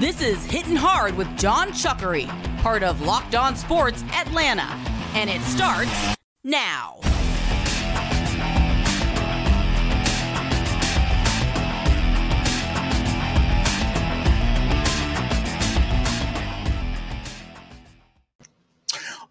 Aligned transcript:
This 0.00 0.20
is 0.20 0.44
Hitting 0.46 0.74
Hard 0.74 1.16
with 1.16 1.28
Jon 1.38 1.68
Chuckery, 1.68 2.26
part 2.58 2.82
of 2.82 3.02
Locked 3.02 3.34
On 3.34 3.54
Sports 3.54 4.02
Atlanta. 4.12 4.66
And 5.14 5.30
it 5.30 5.40
starts 5.42 6.16
now. 6.42 6.98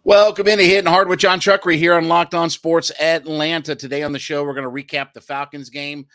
Welcome 0.04 0.48
into 0.48 0.64
Hitting 0.64 0.90
Hard 0.90 1.10
with 1.10 1.20
Jon 1.20 1.40
Chuckery 1.40 1.78
here 1.78 1.96
on 1.96 2.08
Locked 2.08 2.34
On 2.34 2.50
Sports 2.50 2.92
Atlanta. 3.00 3.76
Today 3.76 4.04
on 4.04 4.14
the 4.14 4.20
show, 4.20 4.44
we're 4.44 4.54
going 4.54 4.64
to 4.64 4.70
recap 4.70 5.14
the 5.14 5.22
Falcons 5.22 5.70
game. 5.70 6.06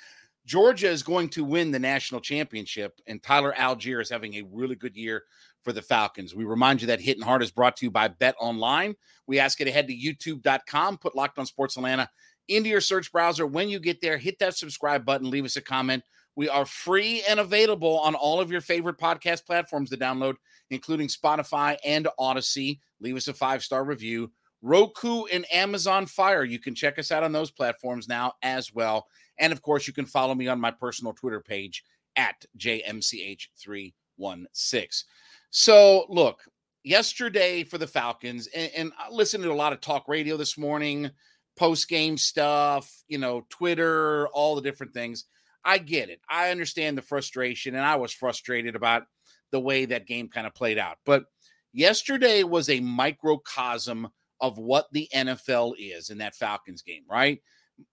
Georgia 0.46 0.88
is 0.88 1.02
going 1.02 1.28
to 1.30 1.44
win 1.44 1.72
the 1.72 1.78
national 1.78 2.20
championship, 2.20 3.00
and 3.08 3.22
Tyler 3.22 3.52
Allgeier 3.58 4.00
is 4.00 4.08
having 4.08 4.34
a 4.34 4.44
really 4.52 4.76
good 4.76 4.96
year 4.96 5.24
for 5.64 5.72
the 5.72 5.82
Falcons. 5.82 6.36
We 6.36 6.44
remind 6.44 6.80
you 6.80 6.86
that 6.86 7.00
Hitting 7.00 7.24
Hard 7.24 7.42
is 7.42 7.50
brought 7.50 7.76
to 7.78 7.86
you 7.86 7.90
by 7.90 8.06
Bet 8.06 8.36
Online. 8.40 8.94
We 9.26 9.40
ask 9.40 9.58
you 9.58 9.64
to 9.64 9.72
head 9.72 9.88
to 9.88 9.94
youtube.com, 9.94 10.98
put 10.98 11.16
Locked 11.16 11.40
On 11.40 11.46
Sports 11.46 11.76
Atlanta 11.76 12.08
into 12.46 12.70
your 12.70 12.80
search 12.80 13.10
browser. 13.10 13.44
When 13.44 13.68
you 13.68 13.80
get 13.80 14.00
there, 14.00 14.16
hit 14.16 14.38
that 14.38 14.56
subscribe 14.56 15.04
button, 15.04 15.28
leave 15.28 15.44
us 15.44 15.56
a 15.56 15.60
comment. 15.60 16.04
We 16.36 16.48
are 16.48 16.64
free 16.64 17.24
and 17.28 17.40
available 17.40 17.98
on 17.98 18.14
all 18.14 18.40
of 18.40 18.52
your 18.52 18.60
favorite 18.60 18.98
podcast 18.98 19.46
platforms 19.46 19.90
to 19.90 19.96
download, 19.96 20.34
including 20.70 21.08
Spotify 21.08 21.76
and 21.84 22.06
Audacy. 22.20 22.78
Leave 23.00 23.16
us 23.16 23.26
a 23.26 23.34
five 23.34 23.64
star 23.64 23.84
review. 23.84 24.30
Roku 24.62 25.24
and 25.24 25.46
Amazon 25.52 26.06
Fire. 26.06 26.44
You 26.44 26.58
can 26.58 26.74
check 26.74 26.98
us 26.98 27.10
out 27.10 27.22
on 27.22 27.32
those 27.32 27.50
platforms 27.50 28.06
now 28.08 28.34
as 28.42 28.72
well. 28.72 29.06
And 29.38 29.52
of 29.52 29.62
course, 29.62 29.86
you 29.86 29.92
can 29.92 30.06
follow 30.06 30.34
me 30.34 30.48
on 30.48 30.60
my 30.60 30.70
personal 30.70 31.12
Twitter 31.12 31.40
page 31.40 31.84
at 32.16 32.44
JMCH316. 32.58 35.04
So, 35.50 36.06
look, 36.08 36.40
yesterday 36.84 37.64
for 37.64 37.78
the 37.78 37.86
Falcons, 37.86 38.48
and, 38.48 38.70
and 38.76 38.92
I 38.98 39.10
listened 39.10 39.44
to 39.44 39.52
a 39.52 39.54
lot 39.54 39.72
of 39.72 39.80
talk 39.80 40.08
radio 40.08 40.36
this 40.36 40.58
morning, 40.58 41.10
post 41.56 41.88
game 41.88 42.16
stuff, 42.16 43.02
you 43.08 43.18
know, 43.18 43.46
Twitter, 43.50 44.28
all 44.28 44.54
the 44.54 44.62
different 44.62 44.94
things. 44.94 45.24
I 45.64 45.78
get 45.78 46.10
it. 46.10 46.20
I 46.28 46.50
understand 46.50 46.96
the 46.96 47.02
frustration, 47.02 47.74
and 47.74 47.84
I 47.84 47.96
was 47.96 48.12
frustrated 48.12 48.76
about 48.76 49.02
the 49.50 49.60
way 49.60 49.84
that 49.86 50.06
game 50.06 50.28
kind 50.28 50.46
of 50.46 50.54
played 50.54 50.78
out. 50.78 50.98
But 51.04 51.24
yesterday 51.72 52.44
was 52.44 52.68
a 52.68 52.80
microcosm 52.80 54.08
of 54.40 54.58
what 54.58 54.86
the 54.92 55.08
NFL 55.14 55.74
is 55.78 56.10
in 56.10 56.18
that 56.18 56.34
Falcons 56.34 56.82
game, 56.82 57.04
right? 57.10 57.40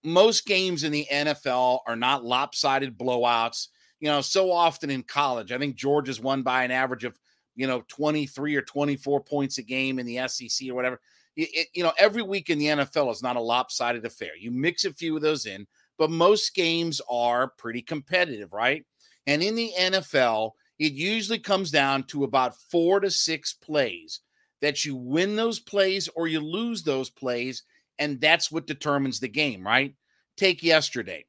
Most 0.04 0.46
games 0.46 0.84
in 0.84 0.92
the 0.92 1.08
NFL 1.12 1.80
are 1.88 1.96
not 1.96 2.24
lopsided 2.24 2.98
blowouts. 2.98 3.68
You 4.00 4.10
know, 4.10 4.22
so 4.22 4.52
often 4.52 4.90
in 4.90 5.04
college, 5.04 5.52
I 5.52 5.58
think 5.58 5.76
Georgia's 5.76 6.20
won 6.20 6.44
by 6.44 6.64
an 6.64 6.72
average 6.72 7.06
of, 7.06 7.18
you 7.56 7.68
know, 7.68 7.84
23 7.88 8.56
or 8.56 8.62
24 8.62 9.24
points 9.24 9.58
a 9.58 9.64
game 9.64 10.00
in 10.00 10.06
the 10.06 10.28
SEC 10.28 10.70
or 10.70 10.76
whatever. 10.76 11.00
It, 11.36 11.68
you 11.74 11.84
know, 11.84 11.94
every 11.98 12.22
week 12.22 12.50
in 12.50 12.60
the 12.60 12.68
NFL 12.68 13.12
is 13.12 13.24
not 13.24 13.38
a 13.38 13.42
lopsided 13.42 14.06
affair. 14.06 14.32
You 14.38 14.52
mix 14.52 14.86
a 14.86 14.94
few 14.94 15.16
of 15.16 15.22
those 15.22 15.46
in, 15.46 15.66
but 15.98 16.12
most 16.12 16.54
games 16.54 17.02
are 17.10 17.54
pretty 17.58 17.82
competitive, 17.82 18.54
right? 18.54 18.86
And 19.26 19.42
in 19.42 19.56
the 19.56 19.72
NFL, 19.80 20.52
it 20.80 20.94
usually 20.94 21.40
comes 21.40 21.72
down 21.72 22.04
to 22.06 22.24
about 22.24 22.58
four 22.70 23.00
to 23.00 23.10
six 23.10 23.54
plays 23.54 24.20
that 24.62 24.86
you 24.86 24.96
win 24.96 25.36
those 25.36 25.60
plays 25.60 26.10
or 26.16 26.28
you 26.28 26.40
lose 26.40 26.84
those 26.84 27.10
plays. 27.10 27.64
And 28.04 28.20
that's 28.20 28.52
what 28.52 28.68
determines 28.68 29.22
the 29.22 29.30
game, 29.30 29.66
right? 29.66 29.96
Take 30.36 30.62
yesterday, 30.62 31.26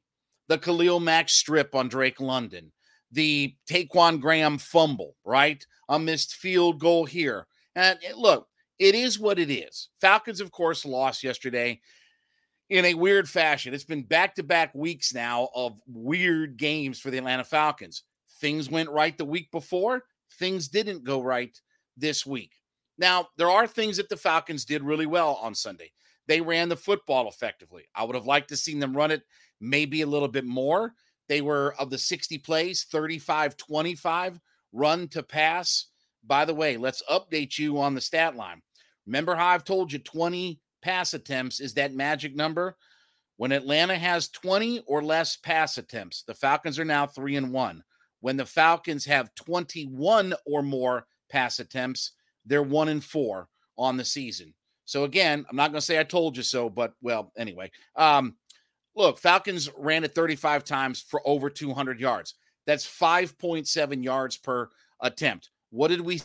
the 0.49 0.57
Khalil 0.57 0.99
Mack 0.99 1.29
strip 1.29 1.73
on 1.73 1.87
Drake 1.87 2.19
London, 2.19 2.73
the 3.13 3.55
Ta'Quon 3.65 4.19
Graham 4.19 4.57
fumble, 4.57 5.15
right? 5.23 5.65
A 5.87 5.97
missed 5.97 6.33
field 6.33 6.81
goal 6.81 7.05
here. 7.05 7.47
And 7.77 7.97
eh, 8.03 8.11
look, 8.13 8.49
it 8.77 8.93
is 8.93 9.17
what 9.17 9.39
it 9.39 9.49
is. 9.49 9.87
Falcons, 10.01 10.41
of 10.41 10.51
course, 10.51 10.85
lost 10.85 11.23
yesterday 11.23 11.79
in 12.69 12.83
a 12.83 12.93
weird 12.93 13.29
fashion. 13.29 13.73
It's 13.73 13.85
been 13.85 14.03
back 14.03 14.35
to 14.35 14.43
back 14.43 14.75
weeks 14.75 15.13
now 15.13 15.47
of 15.55 15.79
weird 15.87 16.57
games 16.57 16.99
for 16.99 17.09
the 17.09 17.19
Atlanta 17.19 17.45
Falcons. 17.45 18.03
Things 18.41 18.69
went 18.69 18.89
right 18.89 19.17
the 19.17 19.23
week 19.23 19.49
before, 19.49 20.03
things 20.39 20.67
didn't 20.67 21.05
go 21.05 21.23
right 21.23 21.57
this 21.95 22.25
week. 22.25 22.51
Now, 22.97 23.29
there 23.37 23.49
are 23.49 23.65
things 23.65 23.95
that 23.95 24.09
the 24.09 24.17
Falcons 24.17 24.65
did 24.65 24.83
really 24.83 25.05
well 25.05 25.39
on 25.41 25.55
Sunday. 25.55 25.91
They 26.27 26.41
ran 26.41 26.69
the 26.69 26.77
football 26.77 27.27
effectively. 27.27 27.85
I 27.95 28.03
would 28.03 28.15
have 28.15 28.25
liked 28.25 28.49
to 28.49 28.57
seen 28.57 28.79
them 28.79 28.95
run 28.95 29.11
it 29.11 29.23
maybe 29.61 30.01
a 30.01 30.07
little 30.07 30.27
bit 30.27 30.45
more. 30.45 30.93
They 31.27 31.41
were 31.41 31.75
of 31.79 31.89
the 31.89 31.97
60 31.97 32.37
plays, 32.39 32.83
35 32.83 33.57
25 33.57 34.39
run 34.71 35.07
to 35.09 35.23
pass. 35.23 35.87
By 36.23 36.45
the 36.45 36.53
way, 36.53 36.77
let's 36.77 37.03
update 37.09 37.57
you 37.57 37.79
on 37.79 37.95
the 37.95 38.01
stat 38.01 38.35
line. 38.35 38.61
Remember 39.05 39.35
how 39.35 39.47
I've 39.47 39.63
told 39.63 39.91
you 39.91 39.99
20 39.99 40.59
pass 40.81 41.13
attempts 41.13 41.59
is 41.59 41.73
that 41.73 41.93
magic 41.93 42.35
number? 42.35 42.77
When 43.37 43.51
Atlanta 43.51 43.97
has 43.97 44.29
20 44.29 44.83
or 44.87 45.03
less 45.03 45.35
pass 45.35 45.77
attempts, 45.77 46.23
the 46.23 46.33
Falcons 46.33 46.79
are 46.79 46.85
now 46.85 47.05
3 47.05 47.35
and 47.35 47.51
1. 47.51 47.83
When 48.21 48.37
the 48.37 48.45
Falcons 48.45 49.05
have 49.05 49.35
21 49.35 50.33
or 50.45 50.63
more 50.63 51.07
pass 51.29 51.59
attempts, 51.59 52.13
they're 52.45 52.63
1 52.63 52.87
and 52.87 53.03
4 53.03 53.49
on 53.77 53.97
the 53.97 54.05
season. 54.05 54.53
So 54.85 55.03
again, 55.03 55.45
I'm 55.49 55.55
not 55.55 55.71
going 55.71 55.79
to 55.79 55.85
say 55.85 55.99
I 55.99 56.03
told 56.03 56.37
you 56.37 56.43
so, 56.43 56.69
but 56.69 56.93
well, 57.01 57.31
anyway. 57.37 57.71
Um 57.95 58.35
look, 58.95 59.19
Falcons 59.19 59.69
ran 59.77 60.03
it 60.03 60.15
35 60.15 60.63
times 60.63 61.01
for 61.01 61.21
over 61.25 61.49
200 61.49 61.99
yards. 61.99 62.35
That's 62.65 62.85
5.7 62.85 64.03
yards 64.03 64.37
per 64.37 64.69
attempt. 65.01 65.49
What 65.69 65.89
did 65.89 66.01
we 66.01 66.21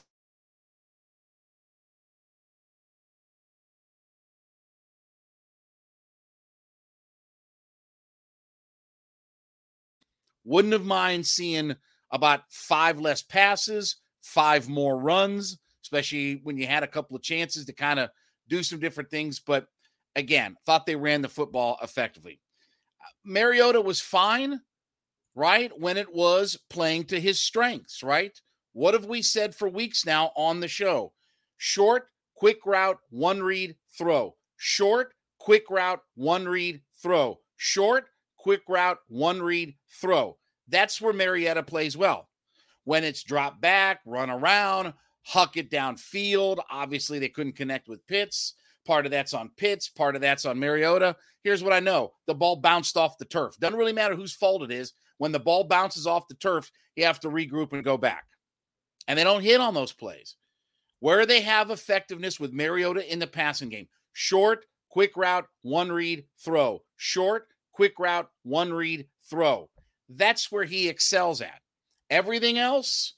Wouldn't 10.44 10.72
have 10.72 10.84
mind 10.84 11.26
seeing 11.26 11.76
about 12.10 12.40
five 12.50 12.98
less 12.98 13.22
passes, 13.22 13.96
five 14.22 14.68
more 14.68 14.98
runs, 14.98 15.58
especially 15.82 16.40
when 16.42 16.56
you 16.56 16.66
had 16.66 16.82
a 16.82 16.88
couple 16.88 17.14
of 17.16 17.22
chances 17.22 17.64
to 17.66 17.72
kind 17.72 18.00
of 18.00 18.10
do 18.50 18.62
some 18.62 18.80
different 18.80 19.10
things. 19.10 19.38
But 19.38 19.68
again, 20.14 20.56
thought 20.66 20.84
they 20.84 20.96
ran 20.96 21.22
the 21.22 21.28
football 21.28 21.78
effectively. 21.82 22.40
Uh, 23.00 23.08
Mariota 23.24 23.80
was 23.80 24.00
fine, 24.00 24.60
right? 25.34 25.72
When 25.80 25.96
it 25.96 26.14
was 26.14 26.58
playing 26.68 27.04
to 27.04 27.20
his 27.20 27.40
strengths, 27.40 28.02
right? 28.02 28.38
What 28.72 28.94
have 28.94 29.06
we 29.06 29.22
said 29.22 29.54
for 29.54 29.68
weeks 29.68 30.04
now 30.04 30.32
on 30.36 30.60
the 30.60 30.68
show? 30.68 31.12
Short, 31.56 32.08
quick 32.34 32.58
route, 32.66 32.98
one 33.10 33.42
read, 33.42 33.76
throw. 33.96 34.36
Short, 34.56 35.14
quick 35.38 35.64
route, 35.70 36.00
one 36.14 36.46
read, 36.46 36.82
throw. 37.02 37.40
Short, 37.56 38.08
quick 38.38 38.62
route, 38.68 38.98
one 39.08 39.42
read, 39.42 39.74
throw. 40.00 40.36
That's 40.68 41.00
where 41.00 41.12
Mariota 41.12 41.62
plays 41.62 41.96
well. 41.96 42.28
When 42.84 43.04
it's 43.04 43.22
drop 43.22 43.60
back, 43.60 44.00
run 44.06 44.30
around, 44.30 44.94
huck 45.22 45.56
it 45.56 45.70
downfield. 45.70 46.58
Obviously, 46.70 47.18
they 47.18 47.28
couldn't 47.28 47.56
connect 47.56 47.88
with 47.88 48.06
Pitts. 48.06 48.54
Part 48.86 49.04
of 49.04 49.12
that's 49.12 49.34
on 49.34 49.50
Pitts, 49.56 49.88
part 49.88 50.14
of 50.14 50.22
that's 50.22 50.46
on 50.46 50.58
Mariota. 50.58 51.14
Here's 51.44 51.62
what 51.62 51.72
I 51.72 51.80
know 51.80 52.12
the 52.26 52.34
ball 52.34 52.56
bounced 52.56 52.96
off 52.96 53.18
the 53.18 53.24
turf. 53.24 53.56
Doesn't 53.58 53.78
really 53.78 53.92
matter 53.92 54.16
whose 54.16 54.34
fault 54.34 54.62
it 54.62 54.72
is. 54.72 54.92
When 55.18 55.32
the 55.32 55.38
ball 55.38 55.64
bounces 55.64 56.06
off 56.06 56.28
the 56.28 56.34
turf, 56.34 56.70
you 56.96 57.04
have 57.04 57.20
to 57.20 57.28
regroup 57.28 57.72
and 57.72 57.84
go 57.84 57.96
back. 57.96 58.24
And 59.06 59.18
they 59.18 59.24
don't 59.24 59.42
hit 59.42 59.60
on 59.60 59.74
those 59.74 59.92
plays. 59.92 60.36
Where 61.00 61.26
they 61.26 61.40
have 61.42 61.70
effectiveness 61.70 62.38
with 62.38 62.52
Mariota 62.52 63.10
in 63.10 63.18
the 63.18 63.26
passing 63.26 63.68
game 63.68 63.88
short, 64.12 64.66
quick 64.90 65.16
route, 65.16 65.46
one 65.62 65.90
read, 65.90 66.24
throw. 66.38 66.82
Short, 66.96 67.48
quick 67.72 67.98
route, 67.98 68.28
one 68.42 68.72
read, 68.72 69.06
throw. 69.28 69.70
That's 70.08 70.50
where 70.50 70.64
he 70.64 70.88
excels 70.88 71.40
at. 71.40 71.60
Everything 72.10 72.58
else, 72.58 73.14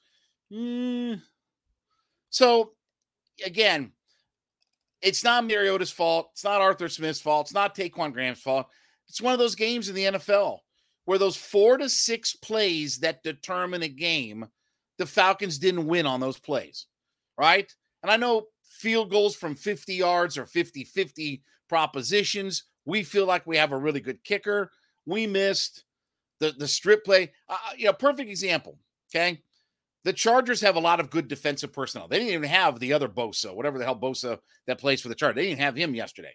mm. 0.52 1.20
So 2.32 2.72
again, 3.46 3.92
It's 5.00 5.22
not 5.24 5.44
Mariota's 5.46 5.90
fault. 5.90 6.30
It's 6.32 6.44
not 6.44 6.60
Arthur 6.60 6.88
Smith's 6.88 7.20
fault. 7.20 7.46
It's 7.46 7.54
not 7.54 7.74
Ta'Quon 7.74 8.12
Graham's 8.12 8.40
fault. 8.40 8.66
It's 9.08 9.20
one 9.20 9.32
of 9.32 9.38
those 9.38 9.54
games 9.56 9.88
in 9.88 9.94
the 9.94 10.04
NFL 10.04 10.58
where 11.04 11.18
those 11.18 11.36
four 11.36 11.76
to 11.76 11.88
six 11.88 12.34
plays 12.34 12.98
that 12.98 13.22
determine 13.24 13.82
a 13.82 13.88
game, 13.88 14.46
the 14.98 15.06
Falcons 15.06 15.58
didn't 15.58 15.86
win 15.88 16.06
on 16.06 16.20
those 16.20 16.38
plays, 16.38 16.86
right? 17.36 17.72
And 18.02 18.12
I 18.12 18.16
know 18.16 18.46
field 18.62 19.10
goals 19.10 19.34
from 19.34 19.54
50 19.56 19.94
yards 19.94 20.38
or 20.38 20.46
50 20.46 20.84
50 20.84 21.42
propositions. 21.68 22.64
We 22.84 23.02
feel 23.02 23.26
like 23.26 23.46
we 23.46 23.56
have 23.56 23.72
a 23.72 23.78
really 23.78 24.00
good 24.00 24.22
kicker. 24.24 24.70
We 25.06 25.26
missed 25.26 25.84
the, 26.38 26.52
the 26.52 26.68
strip 26.68 27.04
play. 27.04 27.32
Uh, 27.48 27.56
you 27.76 27.86
know, 27.86 27.92
perfect 27.92 28.30
example. 28.30 28.78
Okay. 29.10 29.42
The 30.04 30.12
Chargers 30.12 30.60
have 30.62 30.76
a 30.76 30.80
lot 30.80 31.00
of 31.00 31.10
good 31.10 31.28
defensive 31.28 31.72
personnel. 31.72 32.08
They 32.08 32.18
didn't 32.18 32.34
even 32.34 32.48
have 32.48 32.80
the 32.80 32.92
other 32.92 33.08
Bosa, 33.08 33.54
whatever 33.54 33.78
the 33.78 33.84
hell 33.84 33.98
Bosa 33.98 34.38
that 34.66 34.78
plays 34.78 35.00
for 35.00 35.08
the 35.08 35.14
Chargers. 35.14 35.36
They 35.36 35.48
didn't 35.48 35.60
have 35.60 35.76
him 35.76 35.94
yesterday. 35.94 36.34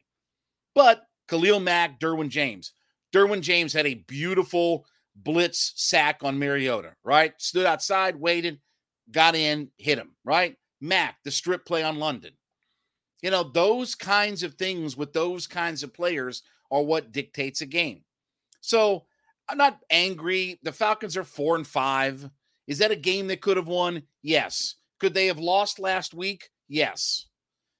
But 0.74 1.02
Khalil 1.28 1.60
Mack, 1.60 2.00
Derwin 2.00 2.30
James. 2.30 2.72
Derwin 3.14 3.42
James 3.42 3.74
had 3.74 3.86
a 3.86 3.96
beautiful 4.08 4.86
blitz 5.16 5.74
sack 5.76 6.20
on 6.24 6.40
Mariota, 6.40 6.94
right? 7.04 7.34
Stood 7.38 7.66
outside, 7.66 8.16
waited, 8.16 8.60
got 9.12 9.36
in, 9.36 9.70
hit 9.78 9.98
him, 9.98 10.12
right? 10.24 10.56
Mack, 10.80 11.18
the 11.24 11.32
strip 11.32 11.66
play 11.66 11.84
on 11.84 12.00
London. 12.00 12.34
You 13.22 13.32
know, 13.32 13.44
those 13.44 13.96
kinds 13.96 14.44
of 14.44 14.54
things 14.56 14.96
with 14.96 15.12
those 15.12 15.48
kinds 15.48 15.84
of 15.84 15.94
players 15.94 16.44
are 16.70 16.84
what 16.84 17.12
dictates 17.12 17.62
a 17.62 17.66
game. 17.66 18.04
So 18.62 19.06
I'm 19.50 19.58
not 19.58 19.80
angry. 19.90 20.60
The 20.64 20.72
Falcons 20.72 21.18
are 21.18 21.24
four 21.24 21.56
and 21.56 21.66
five. 21.66 22.30
Is 22.68 22.80
that 22.80 22.92
a 22.92 22.96
game 22.96 23.28
they 23.28 23.38
could 23.38 23.58
have 23.58 23.68
won? 23.68 24.04
Yes. 24.22 24.76
Could 25.00 25.14
they 25.14 25.28
have 25.28 25.40
lost 25.40 25.80
last 25.80 26.14
week? 26.14 26.50
Yes. 26.68 27.28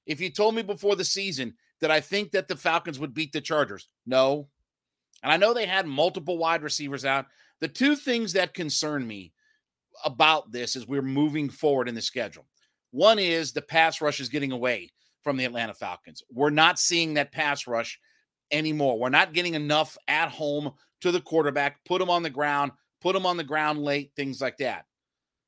If 0.06 0.22
you 0.22 0.30
told 0.30 0.56
me 0.56 0.62
before 0.62 0.96
the 0.96 1.04
season 1.04 1.56
that 1.82 1.92
I 1.92 2.00
think 2.00 2.32
that 2.32 2.48
the 2.48 2.56
Falcons 2.56 3.00
would 3.00 3.14
beat 3.14 3.34
the 3.34 3.42
Chargers, 3.42 3.88
no. 4.06 4.48
And 5.24 5.32
I 5.32 5.38
know 5.38 5.54
they 5.54 5.66
had 5.66 5.86
multiple 5.86 6.38
wide 6.38 6.64
receivers 6.64 7.06
out. 7.06 7.26
The 7.60 7.68
two 7.68 7.96
things 7.96 8.34
that 8.34 8.54
concern 8.54 9.06
me 9.06 9.34
about 10.06 10.52
this 10.52 10.76
as 10.76 10.88
we're 10.88 11.02
moving 11.02 11.50
forward 11.50 11.90
in 11.90 11.96
the 11.96 12.02
schedule. 12.02 12.46
One 12.92 13.20
is 13.20 13.52
the 13.52 13.62
pass 13.62 14.00
rush 14.00 14.20
is 14.20 14.30
getting 14.30 14.52
away 14.52 14.92
from 15.24 15.38
the 15.38 15.46
Atlanta 15.46 15.74
Falcons. 15.74 16.24
We're 16.32 16.52
not 16.52 16.80
seeing 16.80 17.16
that 17.16 17.32
pass 17.32 17.68
rush 17.68 18.00
anymore. 18.52 18.98
We're 18.98 19.10
not 19.10 19.34
getting 19.34 19.56
enough 19.56 19.98
at 20.08 20.30
home 20.30 20.72
to 21.02 21.12
the 21.12 21.22
quarterback, 21.22 21.84
put 21.84 22.02
him 22.02 22.10
on 22.10 22.24
the 22.24 22.30
ground, 22.30 22.72
put 23.02 23.16
him 23.16 23.26
on 23.26 23.38
the 23.38 23.44
ground 23.44 23.80
late, 23.80 24.12
things 24.16 24.42
like 24.42 24.58
that. 24.58 24.86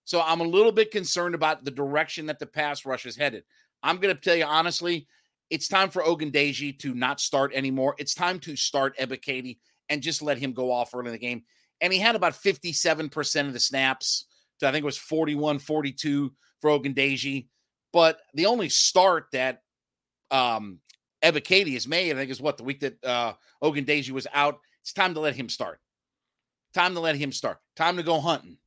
So 0.06 0.22
I'm 0.22 0.42
a 0.42 0.46
little 0.46 0.72
bit 0.72 0.92
concerned 0.92 1.36
about 1.36 1.64
the 1.64 1.72
direction 1.72 2.26
that 2.28 2.40
the 2.40 2.46
pass 2.46 2.86
rush 2.86 3.06
is 3.06 3.16
headed. 3.16 3.44
I'm 3.84 3.98
going 3.98 4.16
to 4.16 4.20
tell 4.20 4.36
you 4.36 4.46
honestly, 4.46 5.08
it's 5.50 5.68
time 5.68 5.90
for 5.90 6.04
Ogundeji 6.04 6.80
to 6.80 6.94
not 6.94 7.20
start 7.20 7.54
anymore. 7.54 7.96
It's 7.98 8.14
time 8.14 8.40
to 8.40 8.56
start 8.56 8.98
Ebiketie 8.98 9.58
and 9.90 10.02
just 10.02 10.22
let 10.22 10.38
him 10.38 10.54
go 10.54 10.72
off 10.72 10.94
early 10.94 11.08
in 11.08 11.12
the 11.14 11.20
game. 11.20 11.44
And 11.82 11.92
he 11.92 12.00
had 12.00 12.16
about 12.16 12.34
57% 12.34 13.48
of 13.48 13.54
the 13.54 13.60
snaps. 13.60 14.26
To, 14.60 14.68
I 14.68 14.72
think 14.72 14.84
it 14.84 14.86
was 14.86 14.98
41, 14.98 15.60
42 15.60 16.34
for 16.62 16.70
Ogundeji. 16.72 17.48
But 17.94 18.20
the 18.34 18.46
only 18.48 18.70
start 18.70 19.28
that 19.34 19.62
um 20.32 20.80
has 21.22 21.88
made, 21.88 22.12
I 22.12 22.16
think, 22.16 22.32
is 22.32 22.42
what 22.42 22.58
the 22.58 22.64
week 22.64 22.82
that 22.82 23.04
uh 23.04 23.34
Ogundeji 23.64 24.12
was 24.12 24.28
out. 24.34 24.60
It's 24.82 24.94
time 24.94 25.14
to 25.16 25.20
let 25.20 25.36
him 25.36 25.50
start. 25.50 25.80
Time 26.74 26.94
to 26.94 27.00
let 27.00 27.16
him 27.16 27.32
start. 27.32 27.60
Time 27.76 27.98
to 27.98 28.04
go 28.04 28.20
hunting. 28.20 28.58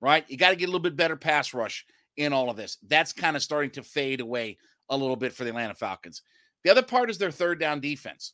Right? 0.00 0.24
You 0.28 0.36
got 0.36 0.50
to 0.50 0.56
get 0.56 0.66
a 0.66 0.68
little 0.68 0.80
bit 0.80 0.96
better 0.96 1.16
pass 1.16 1.54
rush 1.54 1.86
in 2.16 2.32
all 2.32 2.50
of 2.50 2.56
this. 2.56 2.78
That's 2.86 3.12
kind 3.12 3.36
of 3.36 3.42
starting 3.42 3.70
to 3.72 3.82
fade 3.82 4.20
away 4.20 4.58
a 4.88 4.96
little 4.96 5.16
bit 5.16 5.32
for 5.32 5.44
the 5.44 5.50
Atlanta 5.50 5.74
Falcons. 5.74 6.22
The 6.64 6.70
other 6.70 6.82
part 6.82 7.10
is 7.10 7.18
their 7.18 7.30
third 7.30 7.60
down 7.60 7.80
defense. 7.80 8.32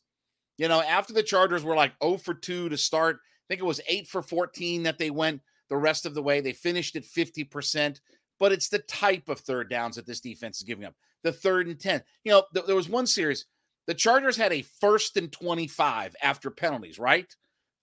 You 0.57 0.67
know, 0.67 0.81
after 0.81 1.13
the 1.13 1.23
Chargers 1.23 1.63
were 1.63 1.75
like 1.75 1.93
0 2.03 2.17
for 2.17 2.33
2 2.33 2.69
to 2.69 2.77
start, 2.77 3.17
I 3.17 3.45
think 3.47 3.61
it 3.61 3.65
was 3.65 3.81
8 3.87 4.07
for 4.07 4.21
14 4.21 4.83
that 4.83 4.97
they 4.97 5.09
went 5.09 5.41
the 5.69 5.77
rest 5.77 6.05
of 6.05 6.13
the 6.13 6.23
way. 6.23 6.41
They 6.41 6.53
finished 6.53 6.95
at 6.95 7.03
50%, 7.03 7.99
but 8.39 8.51
it's 8.51 8.69
the 8.69 8.79
type 8.79 9.29
of 9.29 9.39
third 9.39 9.69
downs 9.69 9.95
that 9.95 10.05
this 10.05 10.19
defense 10.19 10.57
is 10.57 10.63
giving 10.63 10.85
up. 10.85 10.93
The 11.23 11.31
third 11.31 11.67
and 11.67 11.79
10. 11.79 12.03
You 12.23 12.31
know, 12.31 12.43
th- 12.53 12.65
there 12.65 12.75
was 12.75 12.89
one 12.89 13.07
series, 13.07 13.45
the 13.87 13.93
Chargers 13.93 14.37
had 14.37 14.53
a 14.53 14.61
first 14.61 15.17
and 15.17 15.31
25 15.31 16.15
after 16.21 16.51
penalties, 16.51 16.99
right? 16.99 17.35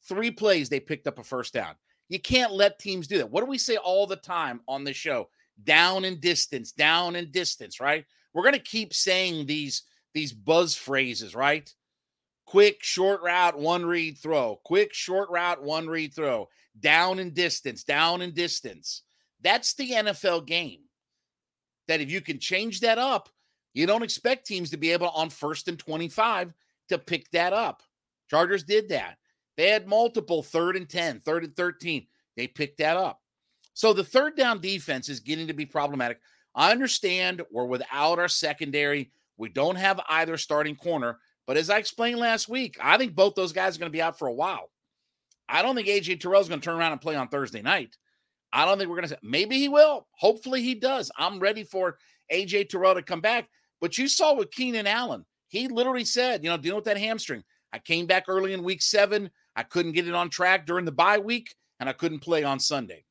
Three 0.08 0.31
plays, 0.31 0.69
they 0.69 0.81
picked 0.81 1.06
up 1.06 1.19
a 1.19 1.25
first 1.25 1.55
down. 1.55 1.75
You 2.08 2.19
can't 2.19 2.52
let 2.52 2.79
teams 2.79 3.06
do 3.06 3.19
that. 3.19 3.31
What 3.31 3.41
do 3.41 3.47
we 3.47 3.58
say 3.58 3.76
all 3.76 4.06
the 4.06 4.17
time 4.17 4.61
on 4.67 4.85
this 4.85 4.97
show? 4.97 5.29
Down 5.62 6.05
in 6.05 6.20
distance, 6.20 6.73
down 6.73 7.17
in 7.17 7.31
distance, 7.31 7.81
right? 7.81 8.05
We're 8.32 8.43
going 8.43 8.55
to 8.55 8.61
keep 8.61 8.94
saying 8.94 9.47
these 9.47 9.82
these 10.12 10.32
buzz 10.32 10.75
phrases, 10.75 11.35
right? 11.35 11.73
Quick 12.47 12.82
short 12.82 13.23
route, 13.23 13.56
one 13.56 13.87
read 13.87 14.19
throw. 14.19 14.61
Quick 14.64 14.93
short 14.93 15.31
route, 15.31 15.62
one 15.62 15.88
read 15.88 16.12
throw. 16.14 16.49
Down 16.81 17.20
in 17.20 17.32
distance, 17.32 17.85
down 17.85 18.23
in 18.23 18.35
distance. 18.35 19.03
That's 19.41 19.75
the 19.75 19.93
NFL 19.93 20.46
game. 20.46 20.81
That 21.87 22.00
if 22.00 22.11
you 22.11 22.20
can 22.20 22.41
change 22.41 22.81
that 22.81 22.99
up, 22.99 23.29
you 23.73 23.87
don't 23.87 24.03
expect 24.03 24.46
teams 24.46 24.70
to 24.70 24.76
be 24.76 24.91
able 24.91 25.11
on 25.11 25.31
first 25.31 25.69
and 25.69 25.79
25 25.79 26.53
to 26.88 26.99
pick 26.99 27.31
that 27.31 27.53
up. 27.53 27.82
Chargers 28.29 28.64
did 28.64 28.88
that. 28.88 29.17
They 29.60 29.68
had 29.68 29.86
multiple 29.86 30.42
third 30.42 30.74
and 30.74 30.88
10, 30.88 31.20
third 31.20 31.44
and 31.44 31.54
13. 31.54 32.06
They 32.34 32.46
picked 32.46 32.78
that 32.78 32.96
up. 32.96 33.20
So 33.74 33.92
the 33.92 34.02
third 34.02 34.34
down 34.34 34.62
defense 34.62 35.10
is 35.10 35.20
getting 35.20 35.48
to 35.48 35.52
be 35.52 35.66
problematic. 35.66 36.18
I 36.54 36.70
understand 36.70 37.42
we're 37.50 37.66
without 37.66 38.18
our 38.18 38.26
secondary. 38.26 39.12
We 39.36 39.50
don't 39.50 39.76
have 39.76 40.00
either 40.08 40.38
starting 40.38 40.76
corner. 40.76 41.18
But 41.46 41.58
as 41.58 41.68
I 41.68 41.76
explained 41.76 42.18
last 42.18 42.48
week, 42.48 42.78
I 42.80 42.96
think 42.96 43.14
both 43.14 43.34
those 43.34 43.52
guys 43.52 43.76
are 43.76 43.80
going 43.80 43.92
to 43.92 43.94
be 43.94 44.00
out 44.00 44.18
for 44.18 44.28
a 44.28 44.32
while. 44.32 44.70
I 45.46 45.60
don't 45.60 45.76
think 45.76 45.88
AJ 45.88 46.20
Terrell 46.20 46.40
is 46.40 46.48
going 46.48 46.62
to 46.62 46.64
turn 46.64 46.78
around 46.78 46.92
and 46.92 47.00
play 47.02 47.16
on 47.16 47.28
Thursday 47.28 47.60
night. 47.60 47.98
I 48.54 48.64
don't 48.64 48.78
think 48.78 48.88
we're 48.88 48.96
going 48.96 49.08
to 49.08 49.14
say, 49.14 49.20
maybe 49.22 49.58
he 49.58 49.68
will. 49.68 50.06
Hopefully 50.12 50.62
he 50.62 50.74
does. 50.74 51.10
I'm 51.18 51.38
ready 51.38 51.64
for 51.64 51.98
AJ 52.32 52.70
Terrell 52.70 52.94
to 52.94 53.02
come 53.02 53.20
back. 53.20 53.50
But 53.78 53.98
you 53.98 54.08
saw 54.08 54.32
with 54.32 54.52
Keenan 54.52 54.86
Allen, 54.86 55.26
he 55.48 55.68
literally 55.68 56.06
said, 56.06 56.44
you 56.44 56.48
know, 56.48 56.56
dealing 56.56 56.76
with 56.76 56.86
that 56.86 56.96
hamstring. 56.96 57.44
I 57.74 57.78
came 57.78 58.06
back 58.06 58.24
early 58.26 58.54
in 58.54 58.64
week 58.64 58.80
seven. 58.80 59.30
I 59.56 59.62
couldn't 59.62 59.93
get 59.93 60.08
it 60.08 60.14
on 60.14 60.31
track 60.31 60.67
during 60.67 60.85
the 60.85 60.93
bye 60.93 61.19
week, 61.19 61.55
and 61.79 61.88
I 61.88 61.93
couldn't 61.93 62.20
play 62.20 62.44
on 62.44 62.58
Sunday. 62.58 63.05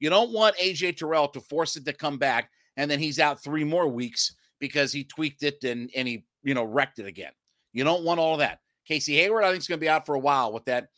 You 0.00 0.10
don't 0.10 0.32
want 0.32 0.56
AJ 0.58 0.96
Terrell 0.96 1.28
to 1.28 1.40
force 1.40 1.76
it 1.76 1.84
to 1.86 1.92
come 1.92 2.18
back, 2.18 2.50
and 2.76 2.90
then 2.90 2.98
he's 2.98 3.18
out 3.18 3.42
three 3.42 3.64
more 3.64 3.88
weeks 3.88 4.34
because 4.60 4.92
he 4.92 5.04
tweaked 5.04 5.42
it 5.42 5.62
and, 5.64 5.90
and 5.96 6.06
he, 6.06 6.24
you 6.42 6.54
know, 6.54 6.64
wrecked 6.64 6.98
it 6.98 7.06
again. 7.06 7.32
You 7.72 7.84
don't 7.84 8.04
want 8.04 8.20
all 8.20 8.36
that. 8.38 8.60
Casey 8.86 9.16
Hayward, 9.16 9.44
I 9.44 9.50
think, 9.50 9.60
is 9.60 9.66
going 9.66 9.78
to 9.78 9.84
be 9.84 9.88
out 9.88 10.06
for 10.06 10.14
a 10.14 10.20
while 10.20 10.52
with 10.52 10.64
that, 10.66 10.88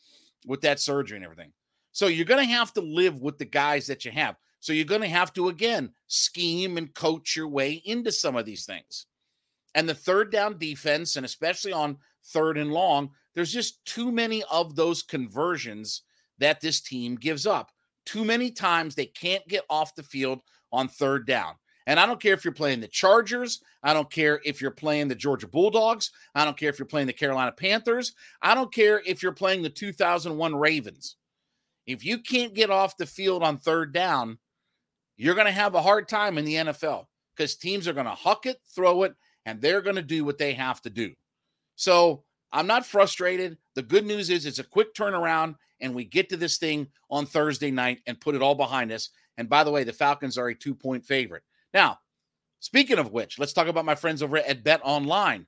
with 0.46 0.60
that 0.62 0.80
surgery 0.80 1.16
and 1.16 1.24
everything. 1.24 1.52
So 1.92 2.08
you're 2.08 2.24
going 2.24 2.46
to 2.46 2.52
have 2.52 2.72
to 2.74 2.80
live 2.80 3.20
with 3.22 3.38
the 3.38 3.44
guys 3.44 3.86
that 3.86 4.04
you 4.04 4.10
have. 4.10 4.36
So 4.60 4.72
you're 4.72 4.84
going 4.84 5.02
to 5.02 5.08
have 5.08 5.32
to, 5.34 5.48
again, 5.48 5.92
scheme 6.08 6.76
and 6.76 6.92
coach 6.94 7.36
your 7.36 7.48
way 7.48 7.80
into 7.84 8.12
some 8.12 8.36
of 8.36 8.44
these 8.44 8.66
things. 8.66 9.06
And 9.74 9.88
the 9.88 9.94
third 9.94 10.32
down 10.32 10.58
defense, 10.58 11.16
and 11.16 11.24
especially 11.24 11.72
on 11.72 11.98
third 12.24 12.58
and 12.58 12.72
long, 12.72 13.10
there's 13.36 13.52
just 13.52 13.84
too 13.84 14.10
many 14.10 14.42
of 14.50 14.74
those 14.74 15.02
conversions 15.02 16.02
that 16.38 16.60
this 16.60 16.80
team 16.80 17.14
gives 17.14 17.46
up. 17.46 17.70
Too 18.06 18.24
many 18.24 18.50
times 18.50 18.94
they 18.94 19.06
can't 19.06 19.46
get 19.46 19.62
off 19.68 19.94
the 19.94 20.02
field 20.02 20.40
on 20.72 20.88
third 20.88 21.26
down. 21.26 21.54
And 21.86 22.00
I 22.00 22.06
don't 22.06 22.20
care 22.20 22.34
if 22.34 22.44
you're 22.44 22.54
playing 22.54 22.80
the 22.80 22.88
Chargers. 22.88 23.60
I 23.82 23.92
don't 23.92 24.10
care 24.10 24.40
if 24.44 24.60
you're 24.60 24.72
playing 24.72 25.06
the 25.06 25.14
Georgia 25.14 25.46
Bulldogs. 25.46 26.10
I 26.34 26.44
don't 26.44 26.56
care 26.56 26.70
if 26.70 26.78
you're 26.78 26.86
playing 26.86 27.06
the 27.06 27.12
Carolina 27.12 27.52
Panthers. 27.52 28.14
I 28.42 28.54
don't 28.54 28.74
care 28.74 29.02
if 29.06 29.22
you're 29.22 29.32
playing 29.32 29.62
the 29.62 29.70
2001 29.70 30.56
Ravens. 30.56 31.16
If 31.86 32.04
you 32.04 32.18
can't 32.18 32.54
get 32.54 32.70
off 32.70 32.96
the 32.96 33.06
field 33.06 33.44
on 33.44 33.58
third 33.58 33.92
down, 33.92 34.38
you're 35.16 35.36
going 35.36 35.46
to 35.46 35.52
have 35.52 35.74
a 35.74 35.82
hard 35.82 36.08
time 36.08 36.38
in 36.38 36.44
the 36.44 36.54
NFL 36.54 37.04
because 37.36 37.54
teams 37.54 37.86
are 37.86 37.92
going 37.92 38.06
to 38.06 38.12
huck 38.12 38.46
it, 38.46 38.56
throw 38.74 39.04
it, 39.04 39.14
and 39.44 39.60
they're 39.60 39.82
going 39.82 39.96
to 39.96 40.02
do 40.02 40.24
what 40.24 40.38
they 40.38 40.54
have 40.54 40.82
to 40.82 40.90
do. 40.90 41.12
So 41.76 42.24
I'm 42.52 42.66
not 42.66 42.86
frustrated. 42.86 43.58
The 43.74 43.82
good 43.82 44.06
news 44.06 44.30
is 44.30 44.46
it's 44.46 44.58
a 44.58 44.64
quick 44.64 44.94
turnaround, 44.94 45.56
and 45.80 45.94
we 45.94 46.04
get 46.04 46.28
to 46.30 46.36
this 46.36 46.58
thing 46.58 46.88
on 47.10 47.26
Thursday 47.26 47.70
night 47.70 48.00
and 48.06 48.20
put 48.20 48.34
it 48.34 48.42
all 48.42 48.54
behind 48.54 48.92
us. 48.92 49.10
And 49.36 49.48
by 49.48 49.64
the 49.64 49.70
way, 49.70 49.84
the 49.84 49.92
Falcons 49.92 50.38
are 50.38 50.48
a 50.48 50.54
two 50.54 50.74
point 50.74 51.04
favorite. 51.04 51.42
Now, 51.74 51.98
speaking 52.60 52.98
of 52.98 53.12
which, 53.12 53.38
let's 53.38 53.52
talk 53.52 53.66
about 53.66 53.84
my 53.84 53.94
friends 53.94 54.22
over 54.22 54.38
at 54.38 54.64
Bet 54.64 54.80
Online. 54.82 55.46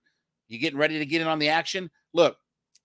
You 0.48 0.58
getting 0.58 0.78
ready 0.78 0.98
to 0.98 1.06
get 1.06 1.20
in 1.20 1.28
on 1.28 1.38
the 1.38 1.48
action? 1.48 1.90
Look, 2.12 2.36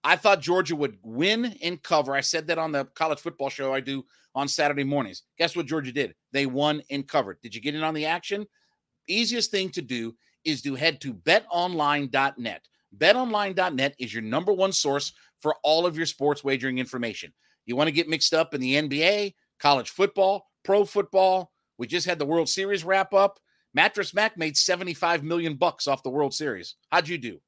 I 0.03 0.15
thought 0.15 0.41
Georgia 0.41 0.75
would 0.75 0.97
win 1.01 1.55
and 1.63 1.81
cover. 1.81 2.13
I 2.13 2.21
said 2.21 2.47
that 2.47 2.57
on 2.57 2.71
the 2.71 2.85
college 2.85 3.19
football 3.19 3.49
show 3.49 3.73
I 3.73 3.79
do 3.79 4.05
on 4.35 4.47
Saturday 4.47 4.83
mornings. 4.83 5.23
Guess 5.37 5.55
what 5.55 5.65
Georgia 5.65 5.91
did? 5.91 6.13
They 6.31 6.45
won 6.45 6.81
and 6.89 7.07
covered. 7.07 7.39
Did 7.41 7.55
you 7.55 7.61
get 7.61 7.75
in 7.75 7.83
on 7.83 7.93
the 7.93 8.05
action? 8.05 8.45
Easiest 9.07 9.51
thing 9.51 9.69
to 9.71 9.81
do 9.81 10.15
is 10.43 10.61
to 10.63 10.75
head 10.75 10.99
to 11.01 11.13
betonline.net. 11.13 12.67
BetOnline.net 12.97 13.95
is 13.99 14.13
your 14.13 14.23
number 14.23 14.53
one 14.53 14.71
source 14.71 15.13
for 15.41 15.55
all 15.63 15.85
of 15.85 15.97
your 15.97 16.05
sports 16.05 16.43
wagering 16.43 16.77
information. 16.77 17.33
You 17.65 17.75
want 17.75 17.87
to 17.87 17.93
get 17.93 18.09
mixed 18.09 18.33
up 18.33 18.53
in 18.53 18.61
the 18.61 18.75
NBA, 18.75 19.35
college 19.59 19.89
football, 19.89 20.47
pro 20.63 20.85
football. 20.85 21.51
We 21.77 21.87
just 21.87 22.05
had 22.05 22.19
the 22.19 22.25
World 22.25 22.49
Series 22.49 22.83
wrap 22.83 23.13
up. 23.13 23.39
Mattress 23.73 24.13
Mac 24.13 24.37
made 24.37 24.55
75 24.55 25.23
million 25.23 25.55
bucks 25.55 25.87
off 25.87 26.03
the 26.03 26.09
World 26.09 26.33
Series. 26.33 26.75
How'd 26.91 27.07
you 27.07 27.17
do? 27.17 27.39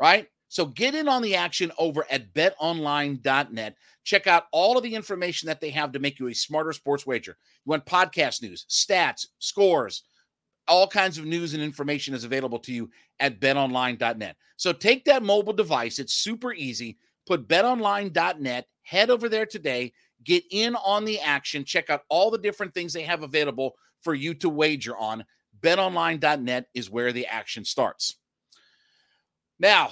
Right? 0.00 0.28
So 0.48 0.64
get 0.64 0.94
in 0.94 1.08
on 1.08 1.22
the 1.22 1.34
action 1.36 1.72
over 1.78 2.06
at 2.10 2.32
betonline.net. 2.32 3.74
Check 4.04 4.26
out 4.26 4.44
all 4.52 4.78
of 4.78 4.82
the 4.82 4.94
information 4.94 5.46
that 5.46 5.60
they 5.60 5.70
have 5.70 5.92
to 5.92 5.98
make 5.98 6.18
you 6.18 6.28
a 6.28 6.34
smarter 6.34 6.72
sports 6.72 7.06
wager. 7.06 7.36
You 7.64 7.70
want 7.70 7.84
podcast 7.84 8.40
news, 8.40 8.64
stats, 8.70 9.26
scores, 9.38 10.04
all 10.68 10.86
kinds 10.86 11.18
of 11.18 11.24
news 11.24 11.54
and 11.54 11.62
information 11.62 12.14
is 12.14 12.24
available 12.24 12.58
to 12.60 12.72
you 12.72 12.90
at 13.20 13.40
betonline.net. 13.40 14.36
So 14.56 14.72
take 14.72 15.04
that 15.04 15.22
mobile 15.22 15.52
device, 15.52 15.98
it's 15.98 16.14
super 16.14 16.52
easy. 16.52 16.98
Put 17.26 17.46
betonline.net, 17.46 18.66
head 18.82 19.10
over 19.10 19.28
there 19.28 19.46
today, 19.46 19.92
get 20.24 20.44
in 20.50 20.74
on 20.76 21.04
the 21.04 21.20
action, 21.20 21.64
check 21.64 21.90
out 21.90 22.02
all 22.08 22.30
the 22.30 22.38
different 22.38 22.74
things 22.74 22.92
they 22.92 23.02
have 23.02 23.22
available 23.22 23.74
for 24.02 24.14
you 24.14 24.34
to 24.34 24.48
wager 24.48 24.96
on. 24.96 25.24
BetOnline.net 25.60 26.66
is 26.74 26.90
where 26.90 27.12
the 27.12 27.26
action 27.26 27.64
starts. 27.64 28.16
Now, 29.58 29.90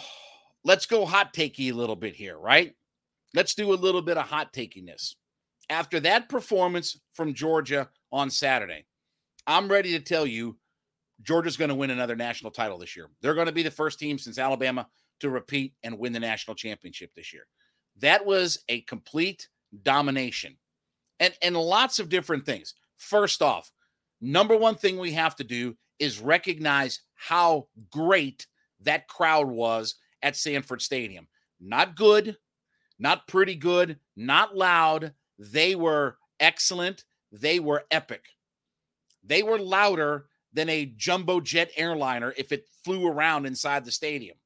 let's 0.65 0.87
go 0.87 1.05
hot 1.05 1.35
takey 1.35 1.73
a 1.73 1.77
little 1.77 1.97
bit 1.97 2.15
here, 2.15 2.39
right? 2.39 2.73
Let's 3.35 3.55
do 3.55 3.73
a 3.73 3.75
little 3.75 4.03
bit 4.03 4.17
of 4.17 4.27
hot 4.27 4.53
takiness. 4.53 5.15
After 5.69 5.99
that 6.01 6.29
performance 6.29 6.99
from 7.15 7.35
Georgia 7.35 7.89
on 8.13 8.31
Saturday, 8.31 8.87
I'm 9.47 9.69
ready 9.69 9.93
to 9.93 10.01
tell 10.01 10.27
you 10.27 10.57
Georgia's 11.23 11.57
going 11.57 11.69
to 11.71 11.75
win 11.75 11.91
another 11.91 12.17
national 12.17 12.51
title 12.51 12.79
this 12.79 12.97
year. 12.97 13.09
They're 13.21 13.35
going 13.35 13.47
to 13.47 13.53
be 13.53 13.63
the 13.63 13.71
first 13.71 13.99
team 13.99 14.19
since 14.19 14.39
Alabama 14.39 14.87
to 15.21 15.31
repeat 15.31 15.75
and 15.83 15.99
win 15.99 16.13
the 16.13 16.21
national 16.21 16.55
championship 16.55 17.11
this 17.15 17.33
year. 17.33 17.47
That 18.01 18.27
was 18.27 18.63
a 18.69 18.83
complete 18.83 19.49
domination. 19.83 20.57
And 21.19 21.35
and 21.41 21.57
lots 21.57 21.99
of 21.99 22.11
different 22.11 22.45
things. 22.45 22.75
First 22.99 23.41
off, 23.41 23.71
number 24.21 24.57
one 24.57 24.75
thing 24.75 24.99
we 24.99 25.13
have 25.13 25.37
to 25.37 25.45
do 25.45 25.77
is 25.99 26.21
recognize 26.21 27.01
how 27.15 27.69
great 27.91 28.47
that 28.81 29.09
crowd 29.09 29.49
was 29.49 29.95
at 30.23 30.37
Sanford 30.37 30.83
Stadium. 30.83 31.27
Not 31.59 31.97
good, 31.97 32.37
not 32.99 33.27
pretty 33.27 33.55
good, 33.55 33.99
not 34.15 34.55
loud. 34.55 35.15
They 35.39 35.75
were 35.75 36.19
excellent. 36.39 37.05
They 37.33 37.61
were 37.61 37.85
epic. 37.91 38.27
They 39.25 39.43
were 39.43 39.59
louder 39.59 40.27
than 40.57 40.71
a 40.71 40.87
jumbo 40.97 41.39
jet 41.39 41.71
airliner 41.77 42.33
if 42.37 42.51
it 42.51 42.67
flew 42.83 43.07
around 43.07 43.45
inside 43.45 43.85
the 43.85 43.93
stadium. 43.93 44.37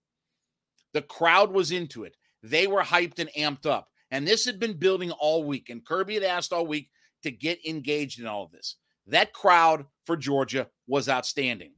The 0.93 1.03
crowd 1.03 1.53
was 1.53 1.71
into 1.71 2.03
it. 2.03 2.17
They 2.43 2.67
were 2.67 2.83
hyped 2.83 3.21
and 3.21 3.31
amped 3.39 3.65
up. 3.65 3.89
And 4.11 4.27
this 4.27 4.45
had 4.45 4.59
been 4.59 4.73
building 4.73 5.13
all 5.13 5.45
week. 5.45 5.71
And 5.71 5.87
Kirby 5.87 6.15
had 6.15 6.25
asked 6.25 6.53
all 6.53 6.67
week 6.67 6.91
to 7.23 7.31
get 7.31 7.65
engaged 7.65 8.19
in 8.19 8.27
all 8.27 8.43
of 8.43 8.51
this. 8.51 8.75
That 9.07 9.33
crowd 9.33 9.87
for 10.05 10.17
Georgia 10.17 10.67
was 10.89 11.09
outstanding. 11.09 11.75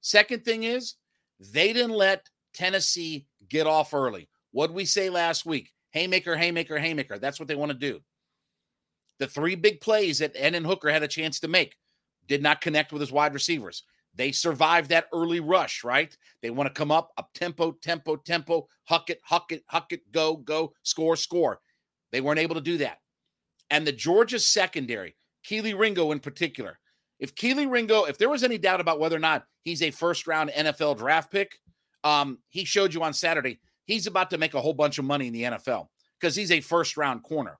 Second 0.00 0.46
thing 0.46 0.62
is, 0.62 0.94
they 1.38 1.74
didn't 1.74 1.90
let 1.90 2.30
Tennessee 2.54 3.26
get 3.50 3.66
off 3.66 3.92
early. 3.92 4.30
What 4.52 4.72
we 4.72 4.86
say 4.86 5.10
last 5.10 5.44
week? 5.44 5.72
Haymaker, 5.90 6.36
haymaker, 6.36 6.78
haymaker. 6.78 7.18
That's 7.18 7.38
what 7.38 7.48
they 7.48 7.54
want 7.54 7.72
to 7.72 7.78
do. 7.78 8.00
The 9.18 9.26
three 9.26 9.56
big 9.56 9.82
plays 9.82 10.20
that 10.20 10.36
Hendon 10.36 10.64
Hooker 10.64 10.88
had 10.88 11.02
a 11.02 11.08
chance 11.08 11.40
to 11.40 11.48
make 11.48 11.76
did 12.28 12.42
not 12.42 12.60
connect 12.60 12.92
with 12.92 13.00
his 13.00 13.12
wide 13.12 13.34
receivers. 13.34 13.84
They 14.14 14.32
survived 14.32 14.90
that 14.90 15.08
early 15.12 15.40
rush, 15.40 15.82
right? 15.82 16.16
They 16.40 16.50
want 16.50 16.68
to 16.68 16.78
come 16.78 16.92
up, 16.92 17.12
up 17.16 17.30
tempo, 17.34 17.72
tempo, 17.72 18.16
tempo, 18.16 18.68
huck 18.84 19.10
it, 19.10 19.20
huck 19.24 19.50
it, 19.50 19.64
huck 19.66 19.92
it, 19.92 20.10
go, 20.12 20.36
go, 20.36 20.72
score, 20.82 21.16
score. 21.16 21.60
They 22.12 22.20
weren't 22.20 22.38
able 22.38 22.54
to 22.54 22.60
do 22.60 22.78
that. 22.78 23.00
And 23.70 23.86
the 23.86 23.92
Georgia 23.92 24.38
secondary, 24.38 25.16
Kelee 25.44 25.78
Ringo 25.78 26.12
in 26.12 26.20
particular. 26.20 26.78
If 27.18 27.34
Kelee 27.34 27.70
Ringo, 27.70 28.04
if 28.04 28.18
there 28.18 28.28
was 28.28 28.44
any 28.44 28.58
doubt 28.58 28.80
about 28.80 29.00
whether 29.00 29.16
or 29.16 29.20
not 29.20 29.46
he's 29.64 29.82
a 29.82 29.90
first 29.90 30.26
round 30.26 30.50
NFL 30.50 30.98
draft 30.98 31.32
pick, 31.32 31.58
um, 32.04 32.38
he 32.50 32.64
showed 32.64 32.94
you 32.94 33.02
on 33.02 33.14
Saturday 33.14 33.58
he's 33.86 34.06
about 34.06 34.30
to 34.30 34.38
make 34.38 34.54
a 34.54 34.60
whole 34.60 34.72
bunch 34.72 34.98
of 34.98 35.04
money 35.04 35.26
in 35.26 35.32
the 35.32 35.42
NFL 35.42 35.88
because 36.18 36.34
he's 36.34 36.50
a 36.50 36.60
first 36.60 36.96
round 36.96 37.22
corner. 37.22 37.58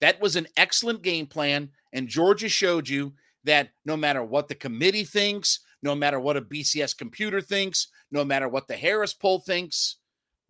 That 0.00 0.20
was 0.20 0.36
an 0.36 0.46
excellent 0.56 1.02
game 1.02 1.26
plan. 1.26 1.70
And 1.92 2.08
Georgia 2.08 2.48
showed 2.48 2.88
you 2.88 3.14
that 3.48 3.70
no 3.84 3.96
matter 3.96 4.22
what 4.22 4.48
the 4.48 4.54
committee 4.54 5.04
thinks, 5.04 5.60
no 5.82 5.94
matter 5.94 6.20
what 6.20 6.36
a 6.36 6.42
BCS 6.42 6.96
computer 6.96 7.40
thinks, 7.40 7.88
no 8.10 8.24
matter 8.24 8.48
what 8.48 8.68
the 8.68 8.76
Harris 8.76 9.14
poll 9.14 9.38
thinks, 9.38 9.96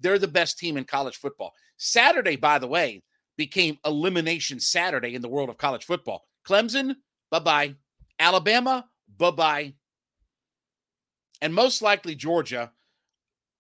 they're 0.01 0.19
the 0.19 0.29
best 0.29 0.59
team 0.59 0.77
in 0.77 0.85
college 0.85 1.17
football. 1.17 1.53
Saturday, 1.77 2.37
by 2.37 2.59
the 2.59 2.67
way, 2.67 3.03
became 3.37 3.79
elimination 3.85 4.59
Saturday 4.59 5.15
in 5.15 5.23
the 5.23 5.29
world 5.29 5.49
of 5.49 5.59
college 5.59 5.85
football. 5.85 6.25
Clemson, 6.47 6.97
bye 7.31 7.39
bye. 7.39 7.75
Alabama, 8.19 8.87
bye 9.17 9.31
bye. 9.31 9.75
And 11.41 11.55
most 11.55 11.83
likely 11.83 12.17
Georgia, 12.17 12.73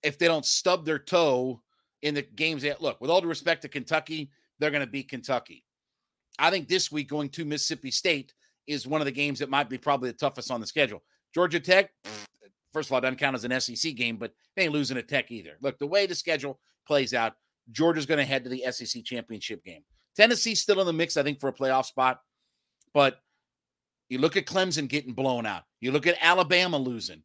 if 0.02 0.18
they 0.18 0.26
don't 0.26 0.45
stub 0.45 0.85
their 0.85 0.99
toe 0.99 1.62
in 2.02 2.14
the 2.14 2.23
games 2.23 2.62
that 2.62 2.83
look, 2.83 3.00
with 3.00 3.11
all 3.11 3.21
due 3.21 3.28
respect 3.28 3.62
to 3.62 3.68
Kentucky, 3.68 4.30
they're 4.59 4.73
going 4.73 4.85
to 4.85 4.90
beat 4.90 5.09
Kentucky. 5.09 5.64
I 6.40 6.50
think 6.50 6.66
this 6.66 6.90
week 6.90 7.09
going 7.09 7.28
to 7.30 7.45
Mississippi 7.45 7.92
State 7.92 8.35
is 8.68 8.87
one 8.87 9.00
of 9.00 9.06
the 9.06 9.12
games 9.12 9.40
that 9.40 9.50
might 9.50 9.68
be 9.68 9.78
probably 9.78 10.10
the 10.10 10.16
toughest 10.16 10.50
on 10.50 10.60
the 10.60 10.66
schedule. 10.66 11.02
Georgia 11.34 11.58
Tech, 11.58 11.90
first 12.72 12.88
of 12.88 12.92
all, 12.92 13.00
doesn't 13.00 13.18
count 13.18 13.34
as 13.34 13.44
an 13.44 13.60
SEC 13.60 13.94
game, 13.94 14.16
but 14.16 14.32
they 14.54 14.64
ain't 14.64 14.72
losing 14.72 14.98
a 14.98 15.02
Tech 15.02 15.30
either. 15.30 15.56
Look, 15.60 15.78
the 15.78 15.87
way 15.87 16.06
the 16.06 16.14
schedule 16.14 16.60
plays 16.87 17.14
out, 17.14 17.34
Georgia's 17.72 18.06
going 18.06 18.18
to 18.18 18.25
head 18.25 18.44
to 18.44 18.50
the 18.50 18.64
SEC 18.70 19.04
championship 19.04 19.64
game. 19.64 19.82
Tennessee's 20.16 20.60
still 20.60 20.80
in 20.80 20.87
the 20.87 20.92
mix, 20.92 21.16
I 21.16 21.22
think, 21.22 21.40
for 21.40 21.48
a 21.48 21.52
playoff 21.52 21.87
spot. 21.87 22.20
But 22.94 23.20
you 24.08 24.18
look 24.18 24.37
at 24.37 24.46
Clemson 24.46 24.88
getting 24.88 25.12
blown 25.12 25.46
out. 25.46 25.64
You 25.80 25.92
look 25.92 26.06
at 26.06 26.16
Alabama 26.20 26.78
losing. 26.78 27.22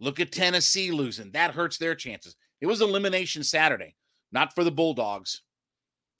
Look 0.00 0.20
at 0.20 0.32
Tennessee 0.32 0.90
losing. 0.90 1.30
That 1.32 1.52
hurts 1.52 1.78
their 1.78 1.94
chances. 1.94 2.36
It 2.60 2.66
was 2.66 2.80
elimination 2.80 3.42
Saturday, 3.42 3.94
not 4.32 4.54
for 4.54 4.64
the 4.64 4.70
Bulldogs. 4.70 5.42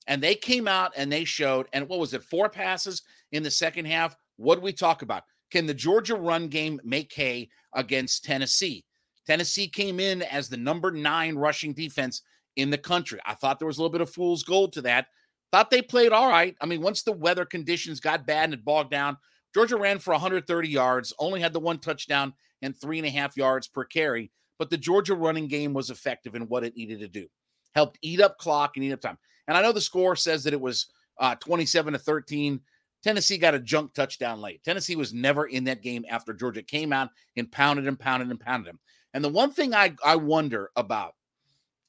And 0.06 0.22
they 0.22 0.34
came 0.34 0.68
out 0.68 0.92
and 0.96 1.10
they 1.10 1.24
showed, 1.24 1.66
and 1.72 1.88
what 1.88 1.98
was 1.98 2.14
it, 2.14 2.22
four 2.22 2.48
passes 2.48 3.02
in 3.32 3.42
the 3.42 3.50
second 3.50 3.86
half? 3.86 4.16
What 4.36 4.56
do 4.56 4.60
we 4.60 4.72
talk 4.72 5.02
about? 5.02 5.24
Can 5.50 5.66
the 5.66 5.74
Georgia 5.74 6.16
run 6.16 6.48
game 6.48 6.80
make 6.84 7.12
hay 7.12 7.48
against 7.74 8.24
Tennessee? 8.24 8.84
Tennessee 9.26 9.68
came 9.68 10.00
in 10.00 10.22
as 10.22 10.48
the 10.48 10.56
number 10.56 10.90
nine 10.90 11.36
rushing 11.36 11.72
defense 11.72 12.22
in 12.56 12.70
the 12.70 12.78
country. 12.78 13.20
I 13.24 13.34
thought 13.34 13.58
there 13.58 13.66
was 13.66 13.78
a 13.78 13.80
little 13.80 13.92
bit 13.92 14.00
of 14.00 14.10
fool's 14.10 14.42
gold 14.42 14.72
to 14.74 14.82
that. 14.82 15.06
Thought 15.52 15.70
they 15.70 15.82
played 15.82 16.12
all 16.12 16.28
right. 16.28 16.56
I 16.60 16.66
mean, 16.66 16.80
once 16.80 17.02
the 17.02 17.12
weather 17.12 17.44
conditions 17.44 18.00
got 18.00 18.26
bad 18.26 18.44
and 18.44 18.54
it 18.54 18.64
bogged 18.64 18.90
down, 18.90 19.16
Georgia 19.54 19.76
ran 19.76 19.98
for 19.98 20.12
130 20.12 20.68
yards, 20.68 21.14
only 21.18 21.40
had 21.40 21.52
the 21.52 21.60
one 21.60 21.78
touchdown 21.78 22.34
and 22.62 22.76
three 22.76 22.98
and 22.98 23.06
a 23.06 23.10
half 23.10 23.36
yards 23.36 23.68
per 23.68 23.84
carry. 23.84 24.30
But 24.58 24.70
the 24.70 24.76
Georgia 24.76 25.14
running 25.14 25.48
game 25.48 25.72
was 25.72 25.90
effective 25.90 26.34
in 26.34 26.42
what 26.42 26.64
it 26.64 26.76
needed 26.76 27.00
to 27.00 27.08
do. 27.08 27.26
Helped 27.74 27.98
eat 28.02 28.20
up 28.20 28.38
clock 28.38 28.72
and 28.76 28.84
eat 28.84 28.92
up 28.92 29.00
time. 29.00 29.18
And 29.48 29.56
I 29.56 29.62
know 29.62 29.72
the 29.72 29.80
score 29.80 30.16
says 30.16 30.44
that 30.44 30.52
it 30.52 30.60
was 30.60 30.86
uh, 31.20 31.34
27 31.36 31.92
to 31.92 31.98
13. 31.98 32.60
Tennessee 33.06 33.38
got 33.38 33.54
a 33.54 33.60
junk 33.60 33.94
touchdown 33.94 34.40
late. 34.40 34.64
Tennessee 34.64 34.96
was 34.96 35.14
never 35.14 35.46
in 35.46 35.62
that 35.62 35.80
game 35.80 36.04
after 36.10 36.32
Georgia 36.32 36.60
came 36.60 36.92
out 36.92 37.10
and 37.36 37.52
pounded 37.52 37.86
and 37.86 37.96
pounded 37.96 38.30
and 38.30 38.40
pounded 38.40 38.68
him. 38.68 38.80
And 39.14 39.22
the 39.22 39.28
one 39.28 39.52
thing 39.52 39.76
I, 39.76 39.94
I 40.04 40.16
wonder 40.16 40.70
about 40.74 41.14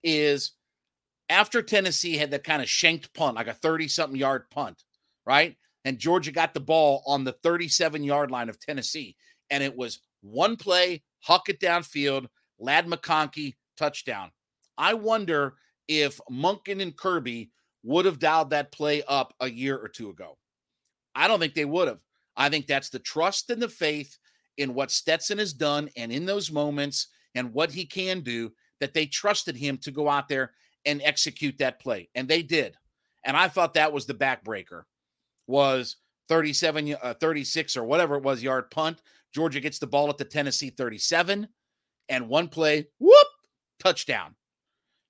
is 0.03 0.51
after 1.27 1.63
Tennessee 1.63 2.17
had 2.17 2.29
that 2.29 2.43
kind 2.43 2.61
of 2.61 2.69
shanked 2.69 3.15
punt, 3.15 3.35
like 3.35 3.47
a 3.47 3.53
30 3.55 3.87
something 3.87 4.19
yard 4.19 4.43
punt, 4.51 4.83
right? 5.25 5.55
And 5.85 5.97
Georgia 5.97 6.31
got 6.31 6.53
the 6.53 6.59
ball 6.59 7.01
on 7.07 7.23
the 7.23 7.31
37 7.41 8.03
yard 8.03 8.29
line 8.29 8.47
of 8.47 8.59
Tennessee. 8.59 9.15
And 9.49 9.63
it 9.63 9.75
was 9.75 10.01
one 10.21 10.55
play, 10.55 11.01
huck 11.21 11.49
it 11.49 11.59
downfield, 11.59 12.27
Ladd 12.59 12.85
McConkey, 12.85 13.55
touchdown. 13.75 14.29
I 14.77 14.93
wonder 14.93 15.55
if 15.87 16.21
Monken 16.29 16.79
and 16.79 16.95
Kirby 16.95 17.49
would 17.81 18.05
have 18.05 18.19
dialed 18.19 18.51
that 18.51 18.71
play 18.71 19.01
up 19.07 19.33
a 19.39 19.49
year 19.49 19.75
or 19.75 19.87
two 19.87 20.11
ago. 20.11 20.37
I 21.17 21.27
don't 21.27 21.39
think 21.39 21.55
they 21.55 21.65
would 21.65 21.87
have. 21.87 21.99
I 22.35 22.49
think 22.49 22.67
that's 22.67 22.89
the 22.89 22.99
trust 22.99 23.49
and 23.49 23.61
the 23.61 23.67
faith 23.67 24.17
in 24.57 24.73
what 24.73 24.91
Stetson 24.91 25.39
has 25.39 25.53
done 25.53 25.89
and 25.97 26.11
in 26.11 26.25
those 26.25 26.51
moments 26.51 27.07
and 27.35 27.53
what 27.53 27.71
he 27.71 27.85
can 27.85 28.21
do 28.21 28.51
that 28.79 28.93
they 28.93 29.07
trusted 29.07 29.57
him 29.57 29.77
to 29.79 29.91
go 29.91 30.07
out 30.07 30.29
there 30.29 30.51
and 30.85 31.01
execute 31.03 31.57
that 31.57 31.79
play. 31.79 32.09
And 32.15 32.27
they 32.27 32.43
did. 32.43 32.77
And 33.25 33.35
I 33.35 33.47
thought 33.47 33.73
that 33.73 33.91
was 33.91 34.05
the 34.05 34.13
backbreaker 34.13 34.83
was 35.47 35.97
37 36.29 36.95
uh, 37.01 37.13
36 37.19 37.77
or 37.77 37.83
whatever 37.83 38.15
it 38.15 38.23
was 38.23 38.43
yard 38.43 38.69
punt. 38.69 39.01
Georgia 39.33 39.59
gets 39.59 39.79
the 39.79 39.87
ball 39.87 40.09
at 40.09 40.17
the 40.17 40.25
Tennessee 40.25 40.69
37 40.69 41.47
and 42.09 42.29
one 42.29 42.47
play, 42.47 42.87
whoop, 42.99 43.27
touchdown. 43.79 44.35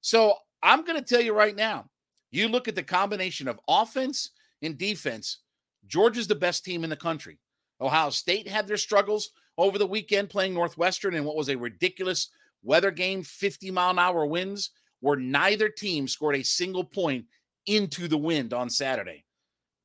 So 0.01 0.35
I'm 0.63 0.83
going 0.85 0.97
to 0.97 1.05
tell 1.05 1.21
you 1.21 1.33
right 1.33 1.55
now, 1.55 1.85
you 2.31 2.47
look 2.47 2.67
at 2.67 2.75
the 2.75 2.83
combination 2.83 3.47
of 3.47 3.59
offense 3.67 4.31
and 4.61 4.77
defense, 4.77 5.39
Georgia's 5.87 6.27
the 6.27 6.35
best 6.35 6.65
team 6.65 6.83
in 6.83 6.89
the 6.89 6.95
country. 6.95 7.39
Ohio 7.79 8.09
State 8.09 8.47
had 8.47 8.67
their 8.67 8.77
struggles 8.77 9.31
over 9.57 9.77
the 9.77 9.87
weekend 9.87 10.29
playing 10.29 10.53
Northwestern 10.53 11.15
in 11.15 11.23
what 11.23 11.35
was 11.35 11.49
a 11.49 11.55
ridiculous 11.55 12.29
weather 12.63 12.91
game, 12.91 13.23
50 13.23 13.71
mile 13.71 13.91
an 13.91 13.99
hour 13.99 14.25
winds, 14.25 14.71
where 14.99 15.15
neither 15.15 15.69
team 15.69 16.07
scored 16.07 16.35
a 16.35 16.43
single 16.43 16.83
point 16.83 17.25
into 17.65 18.07
the 18.07 18.17
wind 18.17 18.53
on 18.53 18.69
Saturday. 18.69 19.25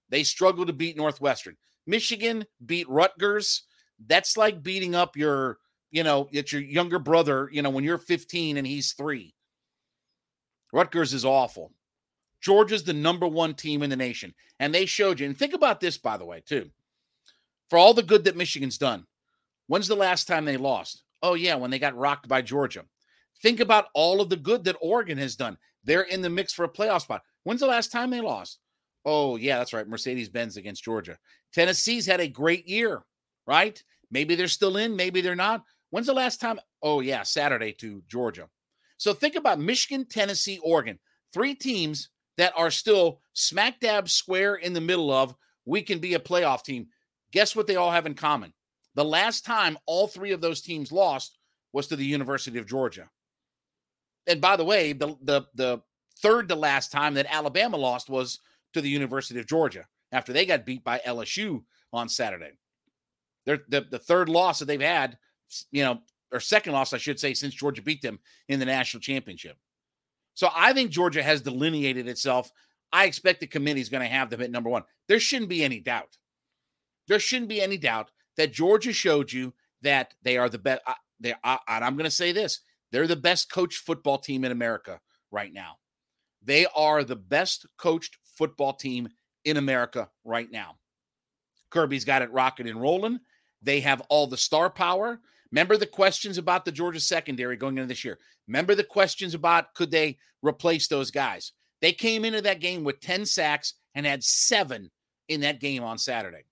They 0.09 0.25
struggled 0.25 0.68
to 0.68 0.73
beat 0.73 0.97
Northwestern. 0.97 1.56
Michigan 1.87 2.44
beat 2.64 2.88
Rutgers. 2.88 3.62
That's 4.06 4.37
like 4.37 4.62
beating 4.62 4.94
up 4.94 5.16
your, 5.16 5.59
you 5.90 6.02
know, 6.02 6.28
it's 6.32 6.52
your 6.52 6.62
younger 6.62 6.99
brother, 6.99 7.49
you 7.52 7.62
know, 7.62 7.71
when 7.71 7.85
you're 7.85 7.99
15 7.99 8.56
and 8.56 8.66
he's 8.66 8.92
three. 8.92 9.35
Rutgers 10.73 11.12
is 11.12 11.25
awful. 11.25 11.73
Georgia's 12.42 12.84
the 12.84 12.92
number 12.92 13.26
one 13.26 13.54
team 13.54 13.82
in 13.82 13.90
the 13.90 13.96
nation. 13.96 14.34
And 14.61 14.75
they 14.75 14.84
showed 14.84 15.20
you. 15.20 15.26
And 15.26 15.38
think 15.38 15.54
about 15.54 15.80
this, 15.80 15.96
by 15.96 16.16
the 16.16 16.26
way, 16.26 16.42
too. 16.44 16.70
For 17.70 17.78
all 17.78 17.94
the 17.94 18.02
good 18.02 18.25
that 18.25 18.37
Michigan's 18.37 18.76
done, 18.76 19.06
when's 19.68 19.88
the 19.88 19.94
last 19.94 20.26
time 20.26 20.44
they 20.44 20.56
lost? 20.56 21.04
Oh, 21.22 21.34
yeah, 21.34 21.54
when 21.54 21.70
they 21.70 21.78
got 21.78 21.96
rocked 21.96 22.28
by 22.28 22.42
Georgia. 22.42 22.84
Think 23.42 23.61
about 23.61 23.87
all 23.94 24.20
of 24.20 24.28
the 24.28 24.37
good 24.37 24.64
that 24.64 24.76
Oregon 24.80 25.18
has 25.18 25.37
done. 25.37 25.56
They're 25.84 26.02
in 26.02 26.20
the 26.20 26.30
mix 26.30 26.52
for 26.52 26.64
a 26.64 26.68
playoff 26.68 27.02
spot. 27.02 27.22
When's 27.44 27.61
the 27.61 27.66
last 27.66 27.90
time 27.90 28.11
they 28.11 28.20
lost? 28.20 28.58
Oh, 29.04 29.37
yeah, 29.37 29.58
that's 29.58 29.72
right. 29.72 29.88
Mercedes 29.88 30.28
Benz 30.28 30.56
against 30.56 30.84
Georgia. 30.84 31.18
Tennessee's 31.52 32.06
had 32.06 32.20
a 32.20 32.28
great 32.28 32.68
year, 32.68 33.02
right? 33.46 33.82
Maybe 34.11 34.34
they're 34.34 34.49
still 34.49 34.76
in, 34.76 34.94
maybe 34.94 35.20
they're 35.20 35.34
not. 35.34 35.64
When's 35.90 36.06
the 36.06 36.12
last 36.12 36.40
time? 36.40 36.61
Oh, 36.82 37.00
yeah, 37.00 37.22
Saturday 37.22 37.72
to 37.75 38.02
Georgia. 38.08 38.49
So 38.96 39.12
think 39.12 39.34
about 39.34 39.58
Michigan, 39.58 40.06
Tennessee, 40.08 40.61
Oregon. 40.62 40.99
Three 41.32 41.54
teams 41.54 42.11
that 42.42 42.52
are 42.56 42.72
still 42.72 43.20
smack 43.34 43.78
dab 43.78 44.08
square 44.08 44.56
in 44.56 44.72
the 44.72 44.80
middle 44.80 45.12
of 45.12 45.32
we 45.64 45.80
can 45.80 46.00
be 46.00 46.14
a 46.14 46.18
playoff 46.18 46.64
team. 46.64 46.88
Guess 47.30 47.54
what 47.54 47.68
they 47.68 47.76
all 47.76 47.92
have 47.92 48.04
in 48.04 48.14
common? 48.14 48.52
The 48.96 49.04
last 49.04 49.46
time 49.46 49.78
all 49.87 50.08
three 50.08 50.32
of 50.32 50.40
those 50.40 50.61
teams 50.61 50.90
lost 50.90 51.38
was 51.72 51.87
to 51.87 51.94
the 51.94 52.04
University 52.04 52.58
of 52.58 52.66
Georgia. 52.66 53.08
And 54.26 54.40
by 54.40 54.56
the 54.56 54.64
way, 54.64 54.92
the 54.92 55.14
the 55.22 55.42
the 55.54 55.82
third 56.20 56.49
to 56.49 56.56
last 56.56 56.90
time 56.90 57.14
that 57.14 57.32
Alabama 57.32 57.76
lost 57.76 58.11
was 58.11 58.40
to 58.72 58.80
the 58.80 58.90
University 58.90 59.38
of 59.38 59.46
Georgia 59.46 59.87
after 60.11 60.32
they 60.32 60.44
got 60.44 60.66
beat 60.66 60.82
by 60.82 61.00
LSU 61.06 61.62
on 61.92 62.08
Saturday. 62.08 62.50
They're 63.46 63.62
the, 63.68 63.87
the 63.88 64.00
third 64.00 64.28
loss 64.28 64.58
that 64.58 64.64
they've 64.64 64.80
had, 64.80 65.16
you 65.70 65.84
know, 65.84 66.00
or 66.32 66.40
second 66.40 66.72
loss, 66.72 66.92
I 66.92 66.99
should 66.99 67.20
say, 67.20 67.34
since 67.34 67.54
Georgia 67.54 67.82
beat 67.82 68.02
them 68.02 68.18
in 68.49 68.58
the 68.58 68.66
national 68.66 69.00
championship. 69.00 69.56
So 70.34 70.48
I 70.54 70.72
think 70.72 70.90
Georgia 70.90 71.22
has 71.22 71.42
delineated 71.42 72.08
itself. 72.08 72.50
I 72.92 73.04
expect 73.04 73.40
the 73.40 73.46
committee 73.46 73.80
is 73.80 73.88
going 73.88 74.02
to 74.02 74.08
have 74.08 74.30
them 74.30 74.42
at 74.42 74.50
number 74.50 74.70
one. 74.70 74.84
There 75.08 75.20
shouldn't 75.20 75.48
be 75.48 75.64
any 75.64 75.80
doubt. 75.80 76.16
There 77.08 77.18
shouldn't 77.18 77.48
be 77.48 77.60
any 77.60 77.78
doubt 77.78 78.10
that 78.36 78.52
Georgia 78.52 78.92
showed 78.92 79.32
you 79.32 79.52
that 79.82 80.14
they 80.22 80.36
are 80.38 80.48
the 80.48 80.58
best. 80.58 80.82
Uh, 80.86 80.94
they 81.20 81.34
uh, 81.44 81.58
and 81.68 81.84
I'm 81.84 81.96
going 81.96 82.04
to 82.04 82.10
say 82.10 82.32
this: 82.32 82.60
they're 82.90 83.06
the 83.06 83.16
best 83.16 83.50
coached 83.50 83.78
football 83.78 84.18
team 84.18 84.44
in 84.44 84.52
America 84.52 85.00
right 85.30 85.52
now. 85.52 85.76
They 86.42 86.66
are 86.76 87.04
the 87.04 87.16
best 87.16 87.66
coached 87.78 88.18
football 88.36 88.72
team 88.72 89.08
in 89.44 89.56
America 89.56 90.10
right 90.24 90.50
now. 90.50 90.76
Kirby's 91.70 92.04
got 92.04 92.22
it 92.22 92.32
rocking 92.32 92.68
and 92.68 92.80
rolling. 92.80 93.20
They 93.62 93.80
have 93.80 94.02
all 94.08 94.26
the 94.26 94.36
star 94.36 94.68
power. 94.70 95.20
Remember 95.52 95.76
the 95.76 95.87
questions 95.87 96.38
about 96.38 96.64
the 96.64 96.73
Georgia 96.73 96.99
secondary 96.99 97.56
going 97.56 97.76
into 97.76 97.87
this 97.87 98.04
year. 98.04 98.18
Remember 98.49 98.75
the 98.75 98.82
questions 98.82 99.35
about 99.35 99.75
could 99.75 99.90
they 99.90 100.16
replace 100.42 100.88
those 100.88 101.11
guys? 101.11 101.52
They 101.82 101.92
came 101.92 102.25
into 102.25 102.40
that 102.40 102.61
game 102.61 102.85
with 102.85 103.00
10 103.00 103.26
sacks 103.26 103.75
and 103.94 104.06
had 104.06 104.25
seven 104.25 104.90
in 105.28 105.42
that 105.42 105.61
game 105.61 105.85
on 105.85 105.99
Saturday. 105.99 106.44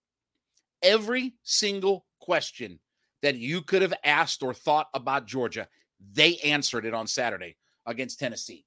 Every 0.83 1.35
single 1.43 2.05
question 2.21 2.79
that 3.23 3.37
you 3.37 3.63
could 3.63 3.83
have 3.83 3.95
asked 4.05 4.43
or 4.43 4.53
thought 4.53 4.89
about 4.93 5.27
Georgia, 5.27 5.69
they 6.13 6.37
answered 6.39 6.85
it 6.85 6.95
on 6.95 7.07
Saturday 7.07 7.57
against 7.87 8.19
Tennessee. 8.19 8.65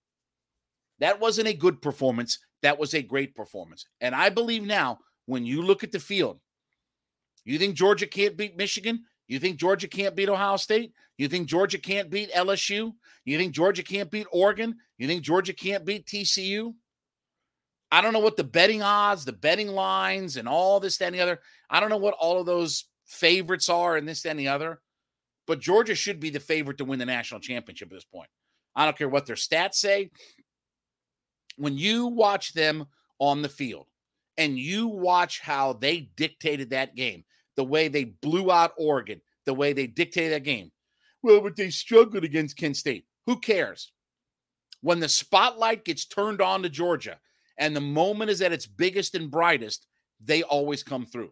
That 1.00 1.20
wasn't 1.20 1.48
a 1.48 1.54
good 1.54 1.82
performance. 1.82 2.40
That 2.62 2.80
was 2.80 2.94
a 2.94 3.02
great 3.02 3.36
performance. 3.36 3.86
And 4.02 4.16
I 4.16 4.30
believe 4.30 4.64
now, 4.64 5.00
when 5.26 5.46
you 5.46 5.62
look 5.62 5.84
at 5.84 5.92
the 5.92 6.00
field, 6.00 6.40
you 7.46 7.60
think 7.60 7.76
Georgia 7.76 8.08
can't 8.08 8.38
beat 8.38 8.58
Michigan? 8.58 9.04
You 9.28 9.40
think 9.40 9.58
Georgia 9.58 9.88
can't 9.88 10.16
beat 10.16 10.30
Ohio 10.30 10.58
State? 10.58 10.94
You 11.18 11.28
think 11.28 11.48
Georgia 11.48 11.78
can't 11.78 12.10
beat 12.10 12.32
LSU? 12.32 12.94
You 13.26 13.38
think 13.38 13.54
Georgia 13.54 13.84
can't 13.84 14.12
beat 14.12 14.28
Oregon? 14.32 14.76
You 14.98 15.08
think 15.08 15.24
Georgia 15.24 15.54
can't 15.54 15.86
beat 15.86 16.06
TCU? 16.06 16.74
I 17.92 18.02
don't 18.02 18.14
know 18.14 18.20
what 18.20 18.38
the 18.38 18.44
betting 18.44 18.82
odds, 18.82 19.24
the 19.24 19.34
betting 19.34 19.68
lines, 19.68 20.36
and 20.36 20.48
all 20.48 20.80
this, 20.80 20.98
that, 20.98 21.06
and 21.06 21.16
the 21.16 21.22
other. 21.22 21.40
I 21.70 21.80
don't 21.80 21.90
know 21.90 21.98
what 21.98 22.16
all 22.16 22.40
of 22.40 22.46
those 22.46 22.86
favorites 23.06 23.70
are 23.70 23.96
and 23.96 24.08
this, 24.08 24.24
that, 24.24 24.32
and 24.32 24.40
the 24.40 24.48
other. 24.48 24.82
But 25.46 25.60
Georgia 25.60 25.96
should 25.96 26.20
be 26.20 26.30
the 26.30 26.40
favorite 26.40 26.80
to 26.80 26.86
win 26.86 27.00
the 27.00 27.06
national 27.06 27.42
championship 27.42 27.90
at 27.90 27.94
this 27.94 28.06
point. 28.06 28.30
I 28.76 28.86
don't 28.86 28.98
care 28.98 29.10
what 29.10 29.26
their 29.26 29.36
stats 29.36 29.76
say. 29.76 30.10
When 31.58 31.78
you 31.78 32.08
watch 32.08 32.54
them 32.54 32.86
on 33.20 33.42
the 33.42 33.50
field 33.50 33.86
and 34.38 34.58
you 34.58 34.88
watch 34.88 35.40
how 35.40 35.74
they 35.74 36.10
dictated 36.16 36.72
that 36.72 36.96
game, 36.96 37.26
the 37.56 37.64
way 37.64 37.88
they 37.88 38.06
blew 38.06 38.52
out 38.52 38.74
Oregon, 38.78 39.22
the 39.46 39.54
way 39.54 39.74
they 39.74 39.88
dictated 39.88 40.34
that 40.34 40.44
game. 40.44 40.72
Well, 41.22 41.42
but 41.42 41.56
they 41.56 41.70
struggled 41.70 42.24
against 42.24 42.58
Kent 42.58 42.78
State. 42.78 43.06
Who 43.26 43.40
cares? 43.40 43.92
When 44.82 45.00
the 45.00 45.10
spotlight 45.10 45.86
gets 45.86 46.06
turned 46.06 46.42
on 46.42 46.64
to 46.64 46.70
Georgia 46.70 47.18
and 47.58 47.76
the 47.76 47.82
moment 47.82 48.32
is 48.32 48.42
at 48.42 48.52
its 48.52 48.68
biggest 48.68 49.16
and 49.16 49.32
brightest, 49.32 49.88
they 50.20 50.44
always 50.44 50.84
come 50.84 51.06
through. 51.06 51.32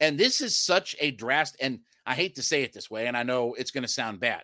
And 0.00 0.18
this 0.18 0.40
is 0.40 0.58
such 0.58 0.96
a 1.00 1.12
drastic, 1.12 1.62
and 1.62 1.80
I 2.04 2.14
hate 2.14 2.34
to 2.36 2.42
say 2.42 2.62
it 2.62 2.72
this 2.72 2.90
way, 2.90 3.06
and 3.06 3.16
I 3.16 3.22
know 3.22 3.54
it's 3.54 3.70
going 3.70 3.82
to 3.82 3.88
sound 3.88 4.18
bad, 4.20 4.42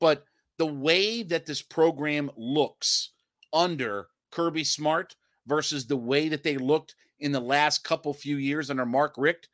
but 0.00 0.24
the 0.58 0.66
way 0.66 1.22
that 1.22 1.46
this 1.46 1.62
program 1.62 2.30
looks 2.36 3.10
under 3.52 4.08
Kirby 4.30 4.64
Smart 4.64 5.16
versus 5.46 5.86
the 5.86 5.96
way 5.96 6.28
that 6.28 6.42
they 6.42 6.58
looked 6.58 6.94
in 7.18 7.32
the 7.32 7.40
last 7.40 7.84
couple 7.84 8.12
few 8.12 8.36
years 8.36 8.70
under 8.70 8.84
Mark 8.86 9.14
Richt 9.16 9.48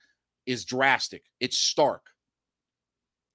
is 0.46 0.64
drastic. 0.64 1.22
It's 1.40 1.58
stark. 1.58 2.02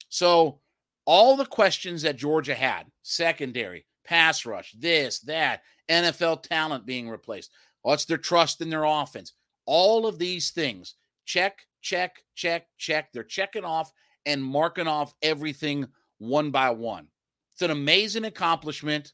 So, 0.10 0.60
all 1.06 1.36
the 1.36 1.46
questions 1.46 2.02
that 2.02 2.15
Georgia 2.15 2.56
had 2.56 2.88
secondary, 3.04 3.86
pass 4.06 4.46
rush, 4.46 4.74
this, 4.78 5.20
that, 5.22 5.62
NFL 5.89 6.44
talent 6.44 6.86
being 6.86 7.10
replaced, 7.10 7.52
what's 7.84 8.06
their 8.06 8.18
trust 8.18 8.62
in 8.62 8.70
their 8.70 8.84
offense? 8.84 9.34
All 9.65 10.08
of 10.08 10.18
these 10.18 10.52
things 10.52 10.96
check, 11.26 11.60
check, 11.82 12.24
check, 12.36 12.68
check. 12.78 13.12
They're 13.12 13.24
checking 13.24 13.65
off 13.65 13.91
and 14.26 14.44
marking 14.44 14.88
off 14.88 15.13
everything 15.22 15.88
one 16.18 16.52
by 16.52 16.72
one. 16.72 17.08
It's 17.54 17.62
an 17.62 17.72
amazing 17.72 18.26
accomplishment. 18.26 19.13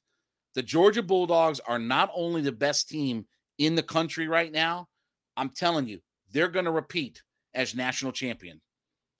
The 0.55 0.63
Georgia 0.63 1.03
Bulldogs 1.03 1.59
are 1.61 1.79
not 1.79 2.09
only 2.13 2.41
the 2.41 2.51
best 2.51 2.89
team 2.89 3.25
in 3.57 3.75
the 3.75 3.83
country 3.83 4.27
right 4.27 4.51
now, 4.51 4.87
I'm 5.37 5.49
telling 5.49 5.87
you, 5.87 5.99
they're 6.31 6.47
going 6.47 6.65
to 6.65 6.71
repeat 6.71 7.21
as 7.53 7.75
national 7.75 8.11
champion. 8.11 8.61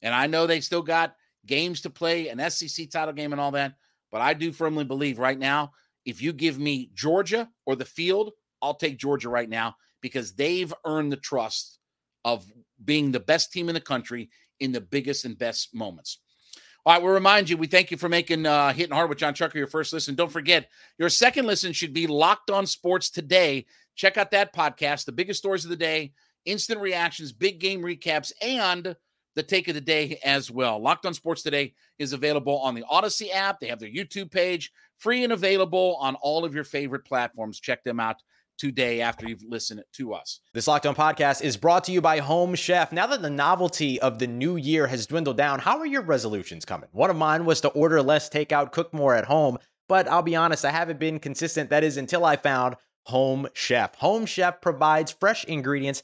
And 0.02 0.13
I 0.13 0.28
know 0.28 0.48
they 0.48 0.62
still 0.62 0.82
got 0.82 1.15
games 1.46 1.82
to 1.82 1.89
play, 1.89 2.30
an 2.30 2.50
SEC 2.50 2.89
title 2.89 3.13
game, 3.13 3.32
and 3.32 3.41
all 3.41 3.52
that. 3.52 3.74
But 4.12 4.22
I 4.22 4.34
do 4.34 4.52
firmly 4.52 4.84
believe 4.84 5.20
right 5.20 5.38
now, 5.38 5.72
if 6.06 6.22
you 6.22 6.34
give 6.34 6.60
me 6.60 6.89
Georgia 6.94 7.50
or 7.65 7.76
the 7.76 7.86
field, 7.86 8.32
I'll 8.62 8.74
take 8.74 8.98
Georgia 8.98 9.30
right 9.30 9.50
now 9.50 9.76
because 10.02 10.34
they've 10.34 10.74
earned 10.86 11.12
the 11.12 11.17
trust 11.17 11.80
of 12.26 12.46
being 12.84 13.12
the 13.12 13.20
best 13.20 13.52
team 13.52 13.70
in 13.70 13.76
the 13.76 13.82
country 13.82 14.30
in 14.60 14.72
the 14.72 14.82
biggest 14.82 15.26
and 15.26 15.38
best 15.38 15.74
moments. 15.74 16.20
All 16.84 16.94
right, 16.94 17.02
we'll 17.02 17.13
remind 17.13 17.48
you, 17.48 17.58
we 17.58 17.67
thank 17.67 17.91
you 17.91 17.98
for 17.98 18.10
making 18.10 18.48
uh, 18.48 18.74
Hitting 18.74 18.96
Hard 18.96 19.10
with 19.10 19.20
John 19.20 19.36
Chucker 19.36 19.58
your 19.58 19.67
first 19.67 19.94
listen. 19.94 20.15
Don't 20.15 20.32
forget, 20.32 20.67
your 20.98 21.10
second 21.10 21.46
listen 21.46 21.74
should 21.74 21.94
be 21.94 22.08
Locked 22.08 22.50
on 22.50 22.65
Sports 22.65 23.12
today. 23.12 23.67
Check 23.96 24.17
out 24.17 24.32
that 24.32 24.54
podcast, 24.54 25.06
the 25.06 25.12
biggest 25.12 25.39
stories 25.39 25.63
of 25.63 25.70
the 25.70 25.76
day, 25.76 26.13
instant 26.46 26.82
reactions, 26.82 27.32
big 27.32 27.60
game 27.60 27.82
recaps, 27.82 28.32
and 28.42 28.96
the 29.36 29.44
take 29.44 29.68
of 29.68 29.76
the 29.76 29.82
day 29.82 30.20
as 30.24 30.52
well. 30.52 30.82
Locked 30.82 31.06
on 31.06 31.14
Sports 31.14 31.42
Today 31.42 31.74
is 32.00 32.14
available 32.14 32.60
on 32.60 32.76
the 32.76 32.84
Audacy 32.92 33.34
app. 33.34 33.60
They 33.60 33.68
have 33.68 33.80
their 33.80 33.90
YouTube 33.90 34.32
page, 34.32 34.72
free 34.98 35.24
and 35.24 35.32
available 35.32 35.98
on 36.02 36.16
all 36.16 36.44
of 36.44 36.54
your 36.54 36.64
favorite 36.64 37.06
platforms. 37.06 37.60
Check 37.60 37.84
them 37.84 38.00
out 38.00 38.18
today 38.58 39.02
after 39.02 39.28
you've 39.28 39.44
listened 39.44 39.82
to 39.94 40.14
us. 40.14 40.42
This 40.54 40.68
Locked 40.68 40.86
On 40.86 40.94
podcast 40.94 41.42
is 41.42 41.58
brought 41.58 41.84
to 41.86 41.92
you 41.92 42.02
by 42.02 42.20
Home 42.20 42.54
Chef. 42.54 42.92
Now 42.92 43.08
that 43.08 43.22
the 43.22 43.30
novelty 43.30 44.00
of 44.02 44.20
the 44.20 44.28
new 44.28 44.56
year 44.58 44.86
has 44.86 45.08
dwindled 45.08 45.38
down, 45.38 45.60
how 45.60 45.80
are 45.80 45.86
your 45.86 46.04
resolutions 46.04 46.64
coming? 46.64 46.90
One 46.92 47.10
of 47.10 47.16
mine 47.16 47.46
was 47.46 47.62
to 47.62 47.70
order 47.70 48.02
less 48.02 48.30
takeout, 48.30 48.72
cook 48.72 48.94
more 48.94 49.16
at 49.16 49.26
home. 49.26 49.58
But 49.90 50.08
I'll 50.08 50.22
be 50.22 50.36
honest, 50.36 50.64
I 50.64 50.72
haven't 50.72 51.00
been 51.00 51.20
consistent. 51.20 51.70
That 51.72 51.84
is 51.84 51.98
until 51.98 52.24
I 52.24 52.36
found 52.36 52.76
Home 53.08 53.48
Chef. 53.54 53.96
Home 53.96 54.26
Chef 54.26 54.62
provides 54.62 55.12
fresh 55.12 55.44
ingredients 55.46 56.04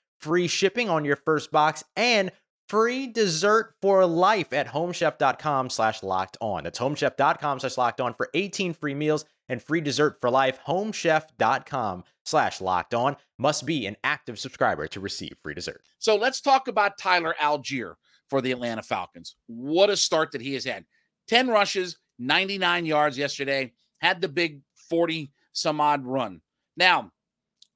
free 0.21 0.47
shipping 0.47 0.89
on 0.89 1.05
your 1.05 1.15
first 1.15 1.51
box 1.51 1.83
and 1.95 2.31
free 2.67 3.07
dessert 3.07 3.75
for 3.81 4.05
life 4.05 4.53
at 4.53 4.67
homechef.com 4.67 5.69
slash 5.69 6.03
locked 6.03 6.37
on. 6.39 6.63
That's 6.63 6.79
homechef.com 6.79 7.59
slash 7.59 7.77
locked 7.77 7.99
on 7.99 8.13
for 8.13 8.29
18 8.33 8.73
free 8.73 8.93
meals 8.93 9.25
and 9.49 9.61
free 9.61 9.81
dessert 9.81 10.19
for 10.21 10.29
life. 10.29 10.59
Homechef.com 10.65 12.03
slash 12.23 12.61
locked 12.61 12.93
on 12.93 13.17
must 13.37 13.65
be 13.65 13.85
an 13.87 13.97
active 14.03 14.39
subscriber 14.39 14.87
to 14.87 14.99
receive 14.99 15.33
free 15.43 15.53
dessert. 15.53 15.81
So 15.99 16.15
let's 16.15 16.39
talk 16.39 16.67
about 16.67 16.97
Tyler 16.97 17.35
Allgeier 17.41 17.95
for 18.29 18.41
the 18.41 18.51
Atlanta 18.53 18.83
Falcons. 18.83 19.35
What 19.47 19.89
a 19.89 19.97
start 19.97 20.31
that 20.31 20.41
he 20.41 20.53
has 20.53 20.63
had. 20.63 20.85
10 21.27 21.49
rushes, 21.49 21.97
99 22.19 22.85
yards 22.85 23.17
yesterday, 23.17 23.73
had 23.99 24.21
the 24.21 24.29
big 24.29 24.61
40 24.89 25.31
some 25.51 25.81
odd 25.81 26.05
run. 26.05 26.41
Now, 26.77 27.11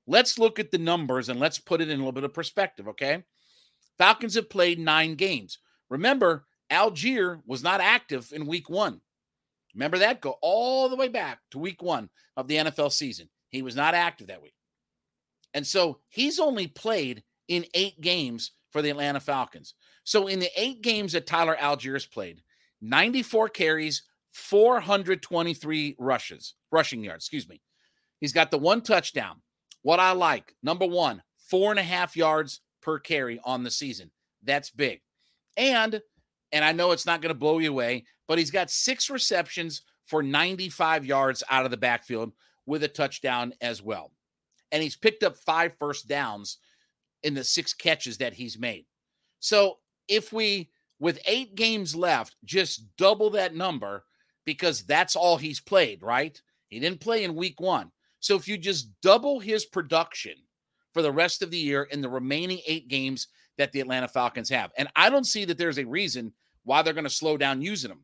let's 0.08 0.39
look 0.39 0.60
at 0.60 0.72
the 0.72 0.78
numbers 0.78 1.30
and 1.30 1.39
let's 1.39 1.60
put 1.60 1.82
it 1.82 1.89
in 1.89 1.96
a 1.96 1.98
little 1.98 2.12
bit 2.12 2.24
of 2.24 2.34
perspective, 2.34 2.88
okay? 2.89 3.24
Falcons 3.98 4.36
have 4.36 4.50
played 4.50 4.80
nine 4.80 5.15
games. 5.15 5.60
Remember, 5.89 6.46
Allgeier 6.72 7.41
was 7.46 7.63
not 7.63 7.82
active 7.82 8.32
in 8.34 8.46
week 8.46 8.70
one. 8.70 9.02
Remember 9.74 9.98
that? 10.00 10.22
Go 10.22 10.38
all 10.41 10.89
the 10.89 10.96
way 10.96 11.08
back 11.08 11.39
to 11.52 11.60
week 11.60 11.82
one 11.82 12.10
of 12.38 12.48
the 12.48 12.56
NFL 12.56 12.91
season. 12.91 13.30
He 13.50 13.62
was 13.62 13.76
not 13.76 13.94
active 13.94 14.28
that 14.28 14.41
week. 14.41 14.56
And 15.54 15.65
so 15.65 16.00
he's 16.10 16.39
only 16.39 16.68
played 16.68 17.24
in 17.48 17.65
eight 17.74 18.02
games 18.02 18.52
for 18.72 18.82
the 18.82 18.89
Atlanta 18.89 19.20
Falcons. 19.20 19.74
So 20.04 20.28
in 20.28 20.39
the 20.39 20.50
eight 20.58 20.82
games 20.82 21.13
that 21.13 21.28
Tyler 21.28 21.56
Allgeier 21.60 21.94
has 21.94 22.06
played, 22.06 22.41
94 22.82 23.50
carries, 23.50 24.04
423 24.34 25.96
rushes, 25.98 26.56
rushing 26.72 27.04
yards, 27.04 27.24
excuse 27.24 27.48
me. 27.48 27.62
He's 28.20 28.34
got 28.34 28.52
the 28.52 28.58
one 28.58 28.82
touchdown. 28.82 29.41
What 29.86 30.00
I 30.00 30.13
like, 30.13 30.56
number 30.63 30.88
one, 30.88 31.21
four 31.48 31.69
and 31.69 31.80
a 31.80 31.84
half 31.84 32.17
yards 32.17 32.62
per 32.82 32.98
carry 32.98 33.39
on 33.43 33.62
the 33.62 33.69
season. 33.69 34.10
That's 34.43 34.71
big. 34.71 35.00
And 35.58 36.02
and 36.52 36.65
I 36.65 36.71
know 36.71 36.91
it's 36.91 37.06
not 37.06 37.21
going 37.21 37.30
to 37.30 37.39
blow 37.39 37.60
you 37.60 37.69
away, 37.69 38.06
but 38.28 38.39
he's 38.39 38.50
got 38.50 38.71
six 38.71 39.12
receptions 39.12 39.84
for 40.08 40.24
95 40.24 41.06
yards 41.06 41.43
out 41.52 41.65
of 41.65 41.71
the 41.71 41.78
backfield 41.78 42.32
with 42.65 42.82
a 42.82 42.88
touchdown 42.88 43.54
as 43.62 43.80
well. 43.80 44.12
And 44.71 44.82
he's 44.82 44.95
picked 44.95 45.21
up 45.21 45.38
five 45.38 45.78
first 45.78 46.08
downs 46.08 46.58
in 47.21 47.36
the 47.36 47.43
six 47.43 47.71
catches 47.71 48.17
that 48.17 48.34
he's 48.34 48.58
made. 48.58 48.88
So 49.39 49.78
if 50.08 50.34
we, 50.34 50.71
with 50.98 51.19
eight 51.28 51.54
games 51.54 51.95
left, 51.95 52.36
just 52.43 52.88
double 52.98 53.30
that 53.32 53.54
number 53.54 54.04
because 54.48 54.82
that's 54.82 55.15
all 55.15 55.38
he's 55.38 55.60
played, 55.60 56.02
right? 56.02 56.41
He 56.69 56.80
didn't 56.80 57.02
play 57.02 57.24
in 57.24 57.36
week 57.36 57.62
one. 57.62 57.91
So 58.26 58.36
if 58.36 58.48
you 58.48 58.58
just 58.58 58.90
double 59.04 59.40
his 59.40 59.66
production 59.68 60.34
for 60.96 61.04
the 61.04 61.12
rest 61.12 61.44
of 61.44 61.52
the 61.52 61.60
year 61.60 61.84
in 61.84 62.02
the 62.02 62.10
remaining 62.10 62.60
eight 62.66 62.88
games 62.88 63.28
that 63.60 63.72
the 63.72 63.82
Atlanta 63.82 64.08
Falcons 64.08 64.50
have. 64.50 64.72
And 64.80 64.88
I 64.96 65.12
don't 65.12 65.28
see 65.28 65.46
that 65.46 65.60
there's 65.60 65.78
a 65.78 65.86
reason 65.86 66.34
why 66.64 66.82
they're 66.82 66.96
going 66.96 67.04
to 67.04 67.10
slow 67.12 67.38
down 67.38 67.62
using 67.62 67.90
them. 67.90 68.04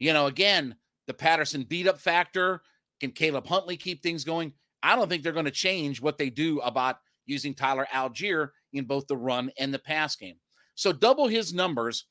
You 0.00 0.12
know, 0.14 0.26
again, 0.26 0.74
the 1.06 1.14
Patterson 1.14 1.62
beat 1.62 1.86
up 1.86 2.00
factor. 2.00 2.62
Can 2.98 3.12
Caleb 3.12 3.46
Huntley 3.46 3.76
keep 3.76 4.02
things 4.02 4.24
going? 4.24 4.52
I 4.82 4.96
don't 4.96 5.08
think 5.08 5.22
they're 5.22 5.30
going 5.30 5.44
to 5.44 5.52
change 5.52 6.02
what 6.02 6.18
they 6.18 6.28
do 6.28 6.58
about 6.62 6.96
using 7.24 7.54
Tyler 7.54 7.86
Allgeier 7.94 8.48
in 8.72 8.84
both 8.84 9.06
the 9.06 9.16
run 9.16 9.52
and 9.60 9.72
the 9.72 9.78
pass 9.78 10.16
game. 10.16 10.38
So 10.74 10.92
double 10.92 11.28
his 11.28 11.54
numbers, 11.54 12.06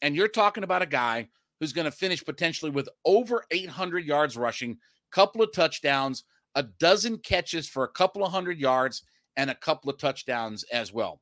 and 0.00 0.16
you're 0.16 0.26
talking 0.26 0.64
about 0.64 0.80
a 0.80 0.86
guy 0.86 1.28
who's 1.60 1.74
going 1.74 1.84
to 1.84 1.90
finish 1.90 2.24
potentially 2.24 2.70
with 2.70 2.88
over 3.04 3.44
800 3.50 4.06
yards 4.06 4.38
rushing, 4.38 4.78
couple 5.10 5.42
of 5.42 5.52
touchdowns, 5.52 6.24
a 6.54 6.62
dozen 6.62 7.18
catches 7.18 7.68
for 7.68 7.84
a 7.84 7.92
couple 7.92 8.24
of 8.24 8.32
hundred 8.32 8.58
yards, 8.58 9.02
and 9.36 9.50
a 9.50 9.54
couple 9.54 9.90
of 9.90 9.98
touchdowns 9.98 10.64
as 10.64 10.92
well. 10.92 11.20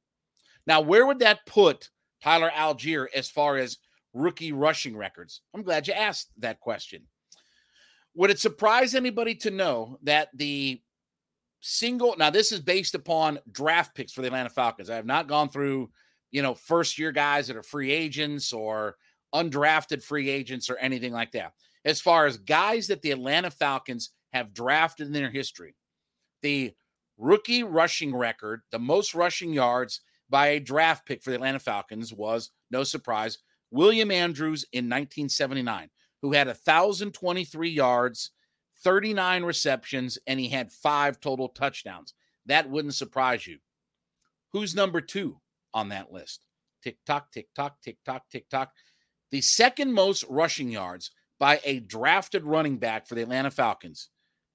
Now, 0.66 0.80
where 0.80 1.06
would 1.06 1.20
that 1.20 1.46
put 1.46 1.90
Tyler 2.22 2.50
Allgeier 2.54 3.06
as 3.14 3.28
far 3.28 3.56
as 3.56 3.78
rookie 4.12 4.52
rushing 4.52 4.96
records? 4.96 5.42
I'm 5.54 5.62
glad 5.62 5.86
you 5.86 5.94
asked 5.94 6.30
that 6.38 6.60
question. 6.60 7.02
Would 8.14 8.30
it 8.30 8.40
surprise 8.40 8.94
anybody 8.94 9.36
to 9.36 9.50
know 9.50 9.98
that 10.02 10.28
the 10.34 10.82
single 11.60 12.14
now 12.18 12.30
this 12.30 12.52
is 12.52 12.60
based 12.60 12.94
upon 12.94 13.38
draft 13.52 13.94
picks 13.94 14.12
for 14.12 14.22
the 14.22 14.26
Atlanta 14.28 14.50
Falcons. 14.50 14.90
I 14.90 14.96
have 14.96 15.06
not 15.06 15.28
gone 15.28 15.48
through, 15.48 15.90
you 16.30 16.42
know, 16.42 16.54
first 16.54 16.98
year 16.98 17.12
guys 17.12 17.46
that 17.46 17.56
are 17.56 17.62
free 17.62 17.90
agents 17.90 18.52
or 18.52 18.96
undrafted 19.34 20.02
free 20.02 20.28
agents 20.28 20.70
or 20.70 20.76
anything 20.78 21.12
like 21.12 21.32
that. 21.32 21.52
As 21.84 22.00
far 22.00 22.26
as 22.26 22.36
guys 22.36 22.88
that 22.88 23.02
the 23.02 23.12
Atlanta 23.12 23.50
Falcons 23.50 24.10
have 24.32 24.54
drafted 24.54 25.06
in 25.06 25.12
their 25.12 25.30
history, 25.30 25.74
the 26.42 26.72
rookie 27.18 27.62
rushing 27.62 28.14
record, 28.14 28.62
the 28.72 28.78
most 28.78 29.14
rushing 29.14 29.52
yards 29.52 30.00
by 30.28 30.48
a 30.48 30.60
draft 30.60 31.06
pick 31.06 31.22
for 31.22 31.30
the 31.30 31.36
Atlanta 31.36 31.58
Falcons 31.58 32.14
was, 32.14 32.50
no 32.70 32.84
surprise, 32.84 33.38
William 33.70 34.10
Andrews 34.10 34.64
in 34.72 34.86
1979, 34.86 35.90
who 36.22 36.32
had 36.32 36.46
1,023 36.46 37.68
yards, 37.70 38.30
39 38.82 39.44
receptions, 39.44 40.18
and 40.26 40.40
he 40.40 40.48
had 40.48 40.72
five 40.72 41.20
total 41.20 41.48
touchdowns. 41.48 42.14
That 42.46 42.70
wouldn't 42.70 42.94
surprise 42.94 43.46
you. 43.46 43.58
Who's 44.52 44.74
number 44.74 45.00
two 45.00 45.40
on 45.74 45.90
that 45.90 46.12
list? 46.12 46.46
Tick 46.82 46.96
tock, 47.06 47.30
tick 47.32 47.48
tock, 47.54 47.76
tick 47.82 47.98
tock, 48.04 48.24
tick 48.30 48.48
tock. 48.48 48.72
The 49.30 49.40
second 49.40 49.92
most 49.92 50.24
rushing 50.28 50.70
yards 50.70 51.10
by 51.38 51.60
a 51.64 51.80
drafted 51.80 52.44
running 52.44 52.78
back 52.78 53.06
for 53.06 53.14
the 53.14 53.22
Atlanta 53.22 53.50
Falcons 53.50 54.08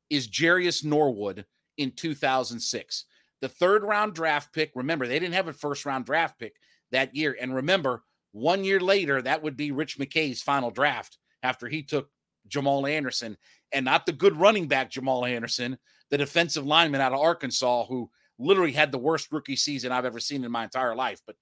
is 0.10 0.28
Jerious 0.28 0.84
Norwood 0.84 1.46
in 1.78 1.92
2006. 1.92 3.06
The 3.42 3.50
third 3.50 3.84
round 3.84 4.14
draft 4.14 4.54
pick, 4.54 4.72
remember, 4.76 5.08
they 5.08 5.20
didn't 5.20 5.36
have 5.36 5.48
a 5.48 5.54
first 5.54 5.86
round 5.86 6.06
draft 6.06 6.40
pick 6.40 6.56
that 6.92 7.16
year. 7.16 7.36
And 7.40 7.54
remember, 7.54 8.04
one 8.32 8.64
year 8.64 8.80
later, 8.80 9.22
that 9.22 9.44
would 9.44 9.58
be 9.58 9.72
Rich 9.72 9.98
McKay's 9.98 10.42
final 10.42 10.72
draft 10.72 11.18
after 11.44 11.68
he 11.68 11.84
took 11.84 12.10
Jamal 12.48 12.86
Anderson 12.86 13.38
and 13.72 13.86
not 13.86 14.06
the 14.06 14.12
good 14.12 14.36
running 14.36 14.68
back, 14.68 14.90
Jamal 14.90 15.26
Anderson, 15.26 15.78
the 16.10 16.18
defensive 16.18 16.66
lineman 16.66 17.02
out 17.02 17.14
of 17.14 17.20
Arkansas, 17.20 17.86
who 17.86 18.10
literally 18.38 18.72
had 18.72 18.92
the 18.92 18.98
worst 18.98 19.32
rookie 19.32 19.56
season 19.56 19.92
I've 19.92 20.06
ever 20.06 20.20
seen 20.20 20.44
in 20.44 20.52
my 20.52 20.64
entire 20.64 20.96
life. 20.96 21.22
But 21.26 21.36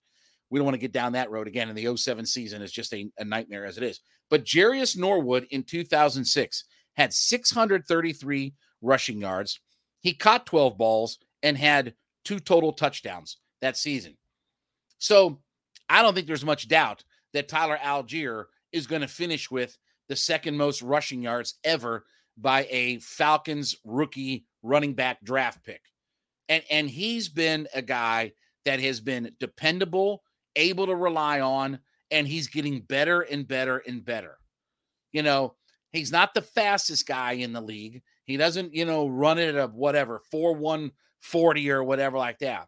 we 0.49 0.59
don't 0.59 0.65
want 0.65 0.75
to 0.75 0.81
get 0.81 0.91
down 0.91 1.13
that 1.13 1.31
road 1.31 1.47
again. 1.47 1.69
And 1.69 1.77
the 1.77 1.95
07 1.95 2.25
season 2.25 2.61
is 2.61 2.71
just 2.71 2.93
a, 2.93 3.09
a 3.17 3.25
nightmare 3.25 3.65
as 3.65 3.77
it 3.77 3.83
is. 3.83 3.99
But 4.29 4.45
Jerious 4.45 4.97
Norwood 4.97 5.47
in 5.49 5.63
2006 5.63 6.63
had 6.95 7.13
633 7.13 8.53
rushing 8.81 9.19
yards. 9.19 9.59
He 10.01 10.13
caught 10.13 10.45
12 10.45 10.77
balls 10.77 11.17
and 11.41 11.57
had 11.57 11.93
two 12.25 12.39
total 12.39 12.73
touchdowns 12.73 13.37
that 13.61 13.77
season. 13.77 14.17
So 14.97 15.39
I 15.89 16.01
don't 16.01 16.13
think 16.13 16.27
there's 16.27 16.45
much 16.45 16.67
doubt 16.67 17.03
that 17.33 17.47
Tyler 17.47 17.77
Allgeier 17.81 18.45
is 18.71 18.87
going 18.87 19.01
to 19.01 19.07
finish 19.07 19.49
with 19.51 19.77
the 20.09 20.15
second 20.15 20.57
most 20.57 20.81
rushing 20.81 21.21
yards 21.21 21.55
ever 21.63 22.05
by 22.37 22.67
a 22.69 22.99
Falcons 22.99 23.75
rookie 23.83 24.45
running 24.61 24.93
back 24.93 25.23
draft 25.23 25.63
pick. 25.63 25.81
And 26.49 26.63
and 26.69 26.89
he's 26.89 27.29
been 27.29 27.67
a 27.73 27.81
guy 27.81 28.33
that 28.65 28.79
has 28.79 28.99
been 28.99 29.31
dependable, 29.39 30.23
able 30.55 30.87
to 30.87 30.95
rely 30.95 31.41
on, 31.41 31.79
and 32.11 32.27
he's 32.27 32.47
getting 32.47 32.81
better 32.81 33.21
and 33.21 33.47
better 33.47 33.77
and 33.79 34.03
better. 34.03 34.37
You 35.11 35.23
know, 35.23 35.55
he's 35.93 36.11
not 36.11 36.33
the 36.33 36.41
fastest 36.41 37.07
guy 37.07 37.33
in 37.33 37.53
the 37.53 37.61
league. 37.61 38.01
He 38.25 38.35
doesn't, 38.35 38.73
you 38.73 38.83
know, 38.83 39.07
run 39.07 39.37
it 39.37 39.55
at 39.55 39.73
whatever, 39.73 40.21
4 40.31 40.53
140 40.55 41.71
or 41.71 41.83
whatever 41.83 42.17
like 42.17 42.39
that. 42.39 42.67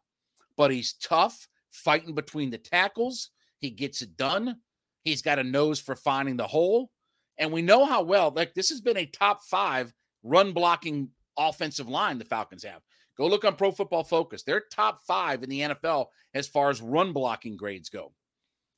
But 0.55 0.71
he's 0.71 0.93
tough, 0.93 1.47
fighting 1.71 2.15
between 2.15 2.51
the 2.51 2.57
tackles. 2.57 3.31
He 3.57 3.71
gets 3.71 4.01
it 4.01 4.15
done. 4.15 4.57
He's 5.03 5.21
got 5.21 5.39
a 5.39 5.43
nose 5.43 5.79
for 5.79 5.95
finding 5.95 6.38
the 6.38 6.47
hole. 6.47 6.91
And 7.38 7.51
we 7.51 7.61
know 7.61 7.85
how 7.85 8.03
well, 8.03 8.31
like, 8.33 8.53
this 8.53 8.69
has 8.69 8.79
been 8.79 8.97
a 8.97 9.05
top 9.05 9.41
five 9.43 9.93
run 10.23 10.53
blocking 10.53 11.09
offensive 11.38 11.89
line 11.89 12.17
the 12.17 12.25
Falcons 12.25 12.63
have. 12.63 12.81
Go 13.17 13.27
look 13.27 13.45
on 13.45 13.55
Pro 13.55 13.71
Football 13.71 14.03
Focus. 14.03 14.43
They're 14.43 14.63
top 14.71 14.99
five 15.05 15.43
in 15.43 15.49
the 15.49 15.61
NFL 15.61 16.07
as 16.33 16.47
far 16.47 16.69
as 16.69 16.81
run 16.81 17.13
blocking 17.13 17.55
grades 17.55 17.89
go. 17.89 18.13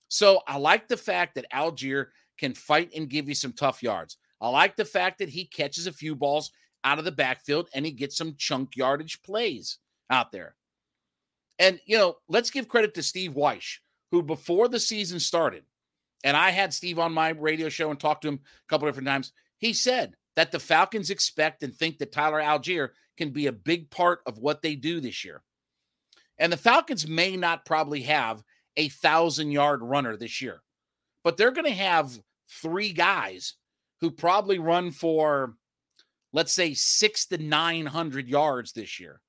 So 0.10 0.42
I 0.48 0.58
like 0.58 0.88
the 0.88 0.98
fact 0.98 1.36
that 1.36 1.52
Allgeier 1.52 2.08
can 2.38 2.54
fight 2.54 2.92
and 2.96 3.10
give 3.10 3.28
you 3.28 3.36
some 3.36 3.54
tough 3.54 3.82
yards. 3.84 4.18
I 4.40 4.50
like 4.50 4.76
the 4.76 4.86
fact 4.86 5.20
that 5.20 5.30
he 5.30 5.46
catches 5.46 5.88
a 5.88 5.94
few 5.94 6.16
balls 6.16 6.52
out 6.84 7.00
of 7.00 7.06
the 7.06 7.12
backfield 7.12 7.70
and 7.74 7.86
he 7.86 7.92
gets 7.92 8.18
some 8.18 8.36
chunk 8.38 8.76
yardage 8.76 9.22
plays 9.24 9.80
out 10.10 10.32
there. 10.32 10.56
And, 11.60 11.80
you 11.86 11.98
know, 11.98 12.18
let's 12.28 12.52
give 12.52 12.68
credit 12.68 12.94
to 12.94 13.04
Steve 13.04 13.34
Wyche, 13.34 13.80
who 14.12 14.22
before 14.22 14.68
the 14.68 14.80
season 14.80 15.20
started, 15.20 15.64
and 16.24 16.38
I 16.38 16.52
had 16.52 16.74
Steve 16.74 17.00
on 17.00 17.14
my 17.14 17.30
radio 17.30 17.70
show 17.70 17.90
and 17.90 18.00
talked 18.00 18.24
to 18.24 18.30
him 18.30 18.40
a 18.44 18.68
couple 18.70 18.88
different 18.88 19.08
times. 19.08 19.32
He 19.58 19.74
said 19.74 20.16
that 20.36 20.52
the 20.52 20.60
Falcons 20.60 21.10
expect 21.10 21.64
and 21.64 21.74
think 21.74 21.98
that 21.98 22.12
Tyler 22.12 22.40
Allgeier 22.40 22.90
can 23.18 23.32
be 23.32 23.48
a 23.48 23.52
big 23.52 23.90
part 23.90 24.20
of 24.26 24.38
what 24.38 24.62
they 24.62 24.76
do 24.76 25.00
this 25.00 25.26
year. 25.26 25.42
And 26.38 26.54
the 26.54 26.58
Falcons 26.58 27.08
may 27.08 27.36
not 27.36 27.66
probably 27.66 28.02
have 28.04 28.44
a 28.76 28.90
thousand 28.90 29.52
yard 29.52 29.82
runner 29.82 30.16
this 30.16 30.42
year, 30.42 30.62
but 31.24 31.38
they're 31.38 31.52
going 31.52 31.66
to 31.66 31.72
have 31.72 32.20
three 32.50 32.94
guys 32.94 33.56
who 34.02 34.12
probably 34.12 34.60
run 34.60 34.92
for, 34.92 35.56
let's 36.34 36.54
say, 36.54 36.74
six 36.74 37.26
to 37.28 37.38
900 37.38 38.28
yards 38.28 38.74
this 38.74 39.00
year. 39.00 39.22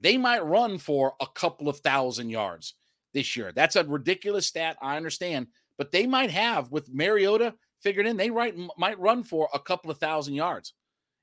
They 0.00 0.16
might 0.16 0.44
run 0.44 0.78
for 0.78 1.14
a 1.20 1.26
couple 1.26 1.68
of 1.68 1.80
thousand 1.80 2.30
yards 2.30 2.74
this 3.14 3.36
year. 3.36 3.52
That's 3.52 3.76
a 3.76 3.84
ridiculous 3.84 4.46
stat. 4.46 4.76
I 4.82 4.96
understand, 4.96 5.48
but 5.78 5.90
they 5.90 6.06
might 6.06 6.30
have 6.30 6.70
with 6.70 6.92
Mariota 6.92 7.54
figured 7.82 8.06
in, 8.06 8.16
they 8.16 8.30
might, 8.30 8.54
might 8.76 8.98
run 8.98 9.22
for 9.22 9.48
a 9.54 9.58
couple 9.58 9.90
of 9.90 9.98
thousand 9.98 10.34
yards. 10.34 10.74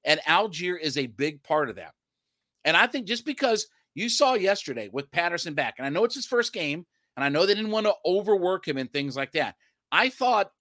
And 0.03 0.19
Allgeier 0.21 0.79
is 0.79 0.97
a 0.97 1.07
big 1.07 1.43
part 1.43 1.69
of 1.69 1.75
that. 1.75 1.93
And 2.65 2.75
I 2.75 2.87
think 2.87 3.07
just 3.07 3.25
because 3.25 3.67
you 3.95 4.09
saw 4.09 4.33
yesterday 4.33 4.89
with 4.91 5.11
Patterson 5.11 5.53
back, 5.53 5.75
and 5.77 5.85
I 5.85 5.89
know 5.89 6.03
it's 6.03 6.15
his 6.15 6.25
first 6.25 6.53
game, 6.53 6.85
and 7.15 7.23
I 7.23 7.29
know 7.29 7.45
they 7.45 7.53
didn't 7.53 7.71
want 7.71 7.85
to 7.85 7.95
overwork 8.05 8.67
him 8.67 8.77
and 8.77 8.91
things 8.91 9.15
like 9.15 9.33
that. 9.33 9.55
I 9.91 10.09
thought 10.09 10.51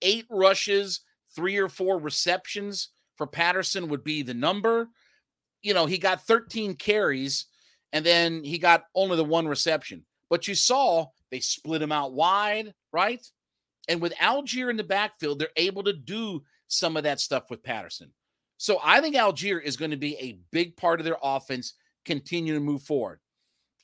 eight 0.00 0.26
rushes, 0.30 1.00
three 1.34 1.56
or 1.58 1.68
four 1.68 1.98
receptions 1.98 2.90
for 3.16 3.26
Patterson 3.26 3.88
would 3.88 4.04
be 4.04 4.22
the 4.22 4.34
number. 4.34 4.88
You 5.62 5.74
know, 5.74 5.86
he 5.86 5.98
got 5.98 6.26
13 6.26 6.74
carries 6.74 7.46
and 7.92 8.04
then 8.04 8.44
he 8.44 8.58
got 8.58 8.84
only 8.94 9.16
the 9.16 9.24
one 9.24 9.48
reception. 9.48 10.04
But 10.30 10.46
you 10.46 10.54
saw 10.54 11.06
they 11.30 11.40
split 11.40 11.82
him 11.82 11.92
out 11.92 12.12
wide, 12.12 12.74
right? 12.92 13.24
And 13.88 14.00
with 14.00 14.14
Allgeier 14.14 14.70
in 14.70 14.76
the 14.76 14.84
backfield, 14.84 15.38
they're 15.38 15.48
able 15.56 15.82
to 15.84 15.92
do 15.92 16.42
some 16.68 16.96
of 16.96 17.04
that 17.04 17.20
stuff 17.20 17.50
with 17.50 17.62
Patterson. 17.62 18.12
So 18.58 18.78
I 18.82 19.00
think 19.00 19.16
Allgeier 19.16 19.62
is 19.62 19.76
going 19.76 19.92
to 19.92 19.96
be 19.96 20.16
a 20.16 20.38
big 20.50 20.76
part 20.76 21.00
of 21.00 21.04
their 21.04 21.16
offense, 21.22 21.74
continue 22.04 22.54
to 22.54 22.60
move 22.60 22.82
forward. 22.82 23.20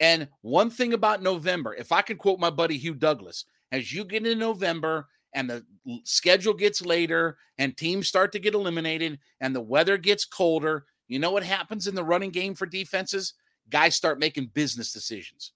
And 0.01 0.29
one 0.43 0.71
thing 0.71 0.93
about 0.93 1.23
November, 1.23 1.75
if 1.75 1.93
I 1.93 2.03
can 2.03 2.17
quote 2.17 2.41
my 2.41 2.51
buddy 2.51 2.77
Hugh 2.77 2.95
Douglas, 2.95 3.45
as 3.73 3.93
you 3.93 4.05
get 4.05 4.27
into 4.27 4.35
November 4.35 5.09
and 5.35 5.51
the 5.51 5.65
schedule 6.05 6.55
gets 6.55 6.85
later 6.85 7.37
and 7.59 7.77
teams 7.77 8.09
start 8.09 8.33
to 8.33 8.39
get 8.39 8.55
eliminated 8.55 9.19
and 9.41 9.55
the 9.55 9.61
weather 9.61 9.99
gets 9.99 10.25
colder, 10.25 10.87
you 11.09 11.19
know 11.19 11.33
what 11.33 11.43
happens 11.43 11.87
in 11.87 11.95
the 11.95 12.05
running 12.05 12.31
game 12.31 12.55
for 12.55 12.67
defenses? 12.67 13.35
Guys 13.69 13.95
start 13.95 14.19
making 14.19 14.53
business 14.55 14.93
decisions. 14.93 15.53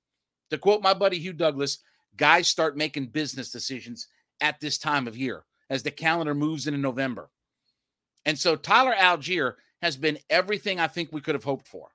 To 0.50 0.58
quote 0.58 0.82
my 0.82 0.94
buddy 0.94 1.18
Hugh 1.18 1.32
Douglas, 1.32 1.78
guys 2.16 2.48
start 2.48 2.76
making 2.76 3.06
business 3.06 3.50
decisions 3.50 4.08
at 4.40 4.60
this 4.60 4.78
time 4.78 5.06
of 5.06 5.16
year 5.16 5.44
as 5.70 5.82
the 5.82 5.90
calendar 5.90 6.34
moves 6.34 6.66
into 6.66 6.78
November. 6.78 7.30
And 8.26 8.38
so 8.38 8.56
Tyler 8.56 8.94
Allgeier 8.94 9.54
has 9.80 9.96
been 9.96 10.18
everything 10.28 10.80
I 10.80 10.88
think 10.88 11.10
we 11.12 11.20
could 11.20 11.34
have 11.34 11.44
hoped 11.44 11.68
for. 11.68 11.88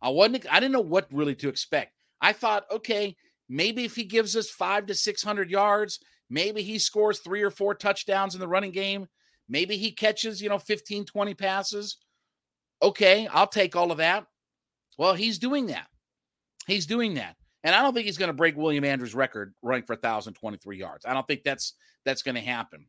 I 0.00 0.08
wasn't 0.08 0.46
I 0.50 0.60
didn't 0.60 0.72
know 0.72 0.80
what 0.80 1.08
really 1.12 1.34
to 1.36 1.48
expect. 1.48 1.94
I 2.20 2.32
thought, 2.32 2.64
okay, 2.70 3.16
maybe 3.48 3.84
if 3.84 3.94
he 3.94 4.04
gives 4.04 4.36
us 4.36 4.50
5 4.50 4.86
to 4.86 4.94
600 4.94 5.50
yards, 5.50 6.00
maybe 6.30 6.62
he 6.62 6.78
scores 6.78 7.20
3 7.20 7.42
or 7.42 7.50
4 7.50 7.74
touchdowns 7.74 8.34
in 8.34 8.40
the 8.40 8.48
running 8.48 8.72
game, 8.72 9.08
maybe 9.48 9.76
he 9.76 9.92
catches, 9.92 10.42
you 10.42 10.48
know, 10.48 10.58
15 10.58 11.04
20 11.04 11.34
passes. 11.34 11.96
Okay, 12.82 13.26
I'll 13.28 13.46
take 13.46 13.74
all 13.74 13.90
of 13.90 13.98
that. 13.98 14.26
Well, 14.98 15.14
he's 15.14 15.38
doing 15.38 15.66
that. 15.66 15.86
He's 16.66 16.86
doing 16.86 17.14
that. 17.14 17.36
And 17.64 17.74
I 17.74 17.82
don't 17.82 17.92
think 17.92 18.06
he's 18.06 18.18
going 18.18 18.28
to 18.28 18.34
break 18.34 18.56
William 18.56 18.84
Andrews' 18.84 19.14
record 19.14 19.54
running 19.62 19.84
for 19.84 19.94
1,023 19.94 20.78
yards. 20.78 21.04
I 21.04 21.14
don't 21.14 21.26
think 21.26 21.42
that's 21.42 21.74
that's 22.04 22.22
going 22.22 22.36
to 22.36 22.40
happen. 22.40 22.86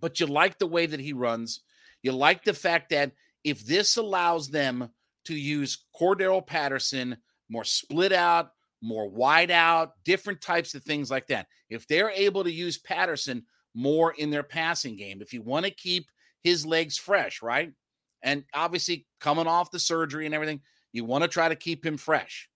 But 0.00 0.18
you 0.18 0.26
like 0.26 0.58
the 0.58 0.66
way 0.66 0.86
that 0.86 1.00
he 1.00 1.12
runs. 1.12 1.60
You 2.02 2.12
like 2.12 2.44
the 2.44 2.54
fact 2.54 2.90
that 2.90 3.12
if 3.44 3.64
this 3.64 3.96
allows 3.96 4.48
them 4.48 4.90
to 5.26 5.34
use 5.34 5.84
Cordarrelle 5.98 6.46
Patterson 6.46 7.16
more 7.48 7.64
split 7.64 8.12
out, 8.12 8.50
more 8.82 9.08
wide 9.08 9.50
out, 9.50 9.92
different 10.04 10.40
types 10.40 10.74
of 10.74 10.82
things 10.82 11.10
like 11.10 11.28
that. 11.28 11.46
If 11.70 11.86
they're 11.86 12.10
able 12.10 12.44
to 12.44 12.52
use 12.52 12.76
Patterson 12.76 13.44
more 13.74 14.12
in 14.12 14.30
their 14.30 14.42
passing 14.42 14.96
game, 14.96 15.22
if 15.22 15.32
you 15.32 15.40
want 15.40 15.64
to 15.64 15.70
keep 15.70 16.06
his 16.42 16.66
legs 16.66 16.98
fresh, 16.98 17.40
right? 17.40 17.72
And 18.22 18.44
obviously 18.52 19.06
coming 19.20 19.46
off 19.46 19.70
the 19.70 19.78
surgery 19.78 20.26
and 20.26 20.34
everything, 20.34 20.60
you 20.92 21.04
want 21.04 21.22
to 21.22 21.28
try 21.28 21.48
to 21.48 21.56
keep 21.56 21.86
him 21.86 21.96
fresh. 21.96 22.48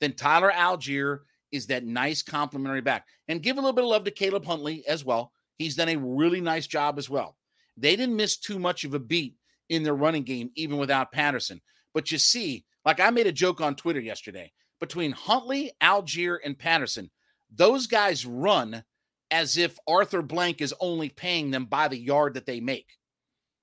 Then 0.00 0.12
Tyler 0.12 0.50
Allgeier 0.50 1.20
is 1.52 1.66
that 1.66 1.84
nice 1.84 2.22
complimentary 2.22 2.80
back. 2.80 3.06
And 3.28 3.42
give 3.42 3.56
a 3.56 3.60
little 3.60 3.72
bit 3.72 3.84
of 3.84 3.90
love 3.90 4.04
to 4.04 4.10
Caleb 4.10 4.44
Huntley 4.44 4.86
as 4.86 5.04
well. 5.04 5.32
He's 5.58 5.76
done 5.76 5.88
a 5.88 5.96
really 5.96 6.40
nice 6.40 6.66
job 6.66 6.98
as 6.98 7.10
well. 7.10 7.36
They 7.76 7.96
didn't 7.96 8.16
miss 8.16 8.36
too 8.36 8.58
much 8.58 8.84
of 8.84 8.94
a 8.94 8.98
beat 8.98 9.36
in 9.68 9.82
their 9.82 9.94
running 9.94 10.24
game, 10.24 10.50
even 10.54 10.78
without 10.78 11.12
Patterson. 11.12 11.60
But 11.92 12.10
you 12.10 12.18
see, 12.18 12.64
like 12.84 13.00
I 13.00 13.10
made 13.10 13.26
a 13.26 13.32
joke 13.32 13.60
on 13.60 13.76
Twitter 13.76 14.00
yesterday 14.00 14.52
between 14.84 15.12
Huntley, 15.12 15.72
Allgeier, 15.80 16.36
and 16.44 16.58
Patterson, 16.58 17.10
those 17.50 17.86
guys 17.86 18.26
run 18.26 18.84
as 19.30 19.56
if 19.56 19.78
Arthur 19.88 20.20
Blank 20.20 20.60
is 20.60 20.74
only 20.78 21.08
paying 21.08 21.50
them 21.50 21.64
by 21.64 21.88
the 21.88 21.96
yard 21.96 22.34
that 22.34 22.44
they 22.44 22.60
make. 22.60 22.98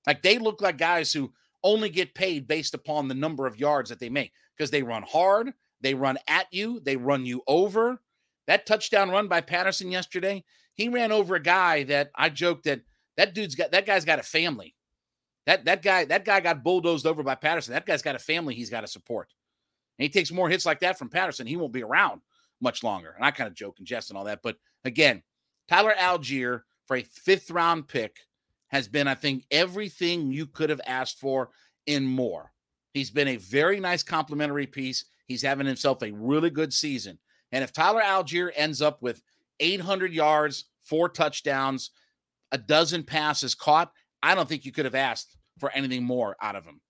Like 0.04 0.22
they 0.22 0.38
look 0.38 0.60
like 0.60 0.78
guys 0.78 1.12
who 1.12 1.32
only 1.62 1.90
get 1.90 2.16
paid 2.16 2.48
based 2.48 2.74
upon 2.74 3.06
the 3.06 3.14
number 3.14 3.46
of 3.46 3.60
yards 3.60 3.90
that 3.90 4.00
they 4.00 4.08
make 4.08 4.32
because 4.56 4.72
they 4.72 4.82
run 4.82 5.04
hard, 5.04 5.52
they 5.80 5.94
run 5.94 6.18
at 6.26 6.46
you, 6.50 6.80
they 6.80 6.96
run 6.96 7.24
you 7.24 7.42
over. 7.46 8.00
That 8.48 8.66
touchdown 8.66 9.10
run 9.10 9.28
by 9.28 9.42
Patterson 9.42 9.92
yesterday, 9.92 10.42
he 10.74 10.88
ran 10.88 11.12
over 11.12 11.36
a 11.36 11.42
guy 11.42 11.84
that 11.84 12.10
I 12.16 12.30
joked 12.30 12.64
that 12.64 12.80
that 13.16 13.32
dude's 13.32 13.54
got 13.54 13.70
that 13.70 13.86
guy's 13.86 14.04
got 14.04 14.18
a 14.18 14.24
family. 14.24 14.74
That 15.46 15.66
that 15.66 15.82
guy 15.82 16.04
that 16.06 16.24
guy 16.24 16.40
got 16.40 16.64
bulldozed 16.64 17.06
over 17.06 17.22
by 17.22 17.36
Patterson. 17.36 17.74
That 17.74 17.86
guy's 17.86 18.02
got 18.02 18.16
a 18.16 18.18
family 18.18 18.56
he's 18.56 18.70
got 18.70 18.80
to 18.80 18.88
support. 18.88 19.28
And 20.02 20.12
he 20.12 20.18
takes 20.18 20.32
more 20.32 20.48
hits 20.48 20.66
like 20.66 20.80
that 20.80 20.98
from 20.98 21.08
Patterson. 21.08 21.46
He 21.46 21.56
won't 21.56 21.72
be 21.72 21.84
around 21.84 22.22
much 22.60 22.82
longer. 22.82 23.12
And 23.14 23.24
I 23.24 23.30
kind 23.30 23.46
of 23.46 23.54
joke 23.54 23.76
and 23.78 23.86
jest 23.86 24.10
and 24.10 24.18
all 24.18 24.24
that. 24.24 24.40
But 24.42 24.56
again, 24.84 25.22
Tyler 25.68 25.94
Allgeier 25.96 26.62
for 26.86 26.96
a 26.96 27.04
fifth 27.04 27.52
round 27.52 27.86
pick 27.86 28.16
has 28.66 28.88
been, 28.88 29.06
I 29.06 29.14
think, 29.14 29.44
everything 29.52 30.32
you 30.32 30.46
could 30.46 30.70
have 30.70 30.80
asked 30.88 31.20
for 31.20 31.50
in 31.86 32.04
more. 32.04 32.50
He's 32.92 33.10
been 33.10 33.28
a 33.28 33.36
very 33.36 33.78
nice 33.78 34.02
complimentary 34.02 34.66
piece. 34.66 35.04
He's 35.26 35.42
having 35.42 35.68
himself 35.68 36.02
a 36.02 36.10
really 36.10 36.50
good 36.50 36.72
season. 36.72 37.20
And 37.52 37.62
if 37.62 37.72
Tyler 37.72 38.02
Allgeier 38.02 38.50
ends 38.56 38.82
up 38.82 39.02
with 39.02 39.22
800 39.60 40.12
yards, 40.12 40.64
four 40.80 41.10
touchdowns, 41.10 41.90
a 42.50 42.58
dozen 42.58 43.04
passes 43.04 43.54
caught, 43.54 43.92
I 44.20 44.34
don't 44.34 44.48
think 44.48 44.64
you 44.64 44.72
could 44.72 44.84
have 44.84 44.96
asked 44.96 45.36
for 45.60 45.70
anything 45.70 46.02
more 46.02 46.34
out 46.42 46.56
of 46.56 46.64
him. 46.64 46.80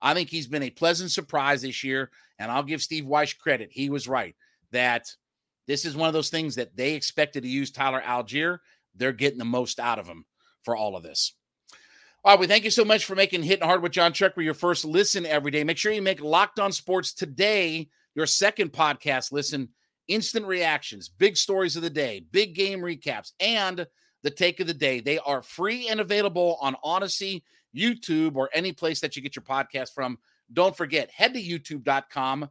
I 0.00 0.14
think 0.14 0.30
he's 0.30 0.46
been 0.46 0.62
a 0.62 0.70
pleasant 0.70 1.10
surprise 1.10 1.62
this 1.62 1.82
year. 1.84 2.10
And 2.38 2.50
I'll 2.50 2.62
give 2.62 2.82
Steve 2.82 3.04
Wyche 3.04 3.38
credit. 3.38 3.70
He 3.72 3.90
was 3.90 4.08
right 4.08 4.36
that 4.70 5.12
this 5.66 5.84
is 5.84 5.96
one 5.96 6.08
of 6.08 6.14
those 6.14 6.30
things 6.30 6.54
that 6.54 6.76
they 6.76 6.94
expected 6.94 7.42
to 7.42 7.48
use 7.48 7.70
Tyler 7.70 8.02
Allgeier. 8.04 8.58
They're 8.94 9.12
getting 9.12 9.38
the 9.38 9.44
most 9.44 9.80
out 9.80 9.98
of 9.98 10.06
him 10.06 10.24
for 10.62 10.76
all 10.76 10.96
of 10.96 11.02
this. 11.02 11.34
All 12.24 12.32
right, 12.32 12.40
we 12.40 12.46
thank 12.46 12.64
you 12.64 12.70
so 12.70 12.84
much 12.84 13.04
for 13.04 13.14
making 13.14 13.42
Hitting 13.42 13.66
Hard 13.66 13.82
with 13.82 13.92
Jon 13.92 14.12
Chuckery 14.12 14.44
your 14.44 14.54
first 14.54 14.84
listen 14.84 15.24
every 15.24 15.50
day. 15.50 15.62
Make 15.64 15.78
sure 15.78 15.92
you 15.92 16.02
make 16.02 16.20
Locked 16.20 16.58
On 16.58 16.72
Sports 16.72 17.12
today 17.12 17.88
your 18.14 18.26
second 18.26 18.72
podcast 18.72 19.32
listen. 19.32 19.68
Instant 20.08 20.46
reactions, 20.46 21.08
big 21.08 21.36
stories 21.36 21.76
of 21.76 21.82
the 21.82 21.90
day, 21.90 22.24
big 22.32 22.54
game 22.54 22.80
recaps, 22.80 23.32
and 23.40 23.86
the 24.22 24.30
take 24.30 24.58
of 24.58 24.66
the 24.66 24.74
day. 24.74 25.00
They 25.00 25.18
are 25.18 25.42
free 25.42 25.88
and 25.88 26.00
available 26.00 26.58
on 26.62 26.76
Audacy, 26.82 27.42
YouTube, 27.76 28.36
or 28.36 28.50
any 28.52 28.72
place 28.72 29.00
that 29.00 29.16
you 29.16 29.22
get 29.22 29.36
your 29.36 29.42
podcast 29.42 29.94
from. 29.94 30.18
Don't 30.52 30.76
forget, 30.76 31.10
head 31.10 31.34
to 31.34 31.42
youtube.com, 31.42 32.48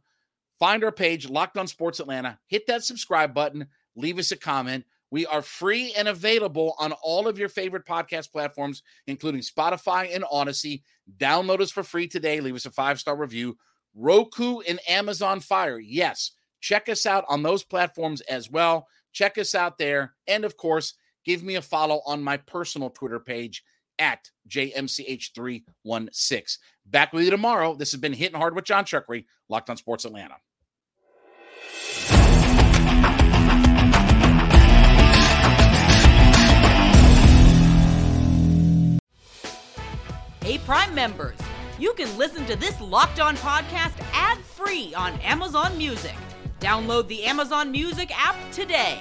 find 0.58 0.84
our 0.84 0.92
page, 0.92 1.28
Locked 1.28 1.58
On 1.58 1.66
Sports 1.66 2.00
Atlanta, 2.00 2.38
hit 2.46 2.66
that 2.68 2.84
subscribe 2.84 3.34
button, 3.34 3.66
leave 3.96 4.18
us 4.18 4.32
a 4.32 4.36
comment. 4.36 4.84
We 5.10 5.26
are 5.26 5.42
free 5.42 5.94
and 5.96 6.06
available 6.06 6.74
on 6.78 6.92
all 6.92 7.28
of 7.28 7.38
your 7.38 7.48
favorite 7.48 7.86
podcast 7.86 8.30
platforms, 8.30 8.82
including 9.06 9.40
Spotify 9.40 10.14
and 10.14 10.22
Audacy. 10.24 10.82
Download 11.16 11.60
us 11.60 11.70
for 11.70 11.82
free 11.82 12.08
today. 12.08 12.40
Leave 12.40 12.54
us 12.54 12.66
a 12.66 12.70
five 12.70 13.00
star 13.00 13.16
review. 13.16 13.56
Roku 13.94 14.60
and 14.60 14.78
Amazon 14.86 15.40
Fire. 15.40 15.78
Yes, 15.78 16.32
check 16.60 16.90
us 16.90 17.06
out 17.06 17.24
on 17.28 17.42
those 17.42 17.64
platforms 17.64 18.20
as 18.22 18.50
well. 18.50 18.86
Check 19.12 19.38
us 19.38 19.54
out 19.54 19.78
there. 19.78 20.14
And 20.26 20.44
of 20.44 20.56
course, 20.58 20.94
give 21.24 21.42
me 21.42 21.54
a 21.54 21.62
follow 21.62 22.02
on 22.04 22.22
my 22.22 22.36
personal 22.36 22.90
Twitter 22.90 23.18
page 23.18 23.64
at 23.98 24.30
JMCH316. 24.48 26.58
Back 26.86 27.12
with 27.12 27.24
you 27.24 27.30
tomorrow. 27.30 27.74
This 27.74 27.92
has 27.92 28.00
been 28.00 28.12
Hitting 28.12 28.38
Hard 28.38 28.54
with 28.54 28.64
Jon 28.64 28.84
Chuckery, 28.84 29.24
Locked 29.48 29.70
on 29.70 29.76
Sports 29.76 30.04
Atlanta. 30.04 30.36
Hey, 40.42 40.58
Prime 40.58 40.94
members, 40.94 41.36
you 41.78 41.92
can 41.92 42.16
listen 42.16 42.46
to 42.46 42.56
this 42.56 42.80
Locked 42.80 43.20
On 43.20 43.36
podcast 43.36 43.92
ad 44.14 44.38
free 44.38 44.94
on 44.94 45.12
Amazon 45.20 45.76
Music. 45.76 46.14
Download 46.58 47.06
the 47.06 47.24
Amazon 47.24 47.70
Music 47.70 48.10
app 48.18 48.34
today. 48.50 48.98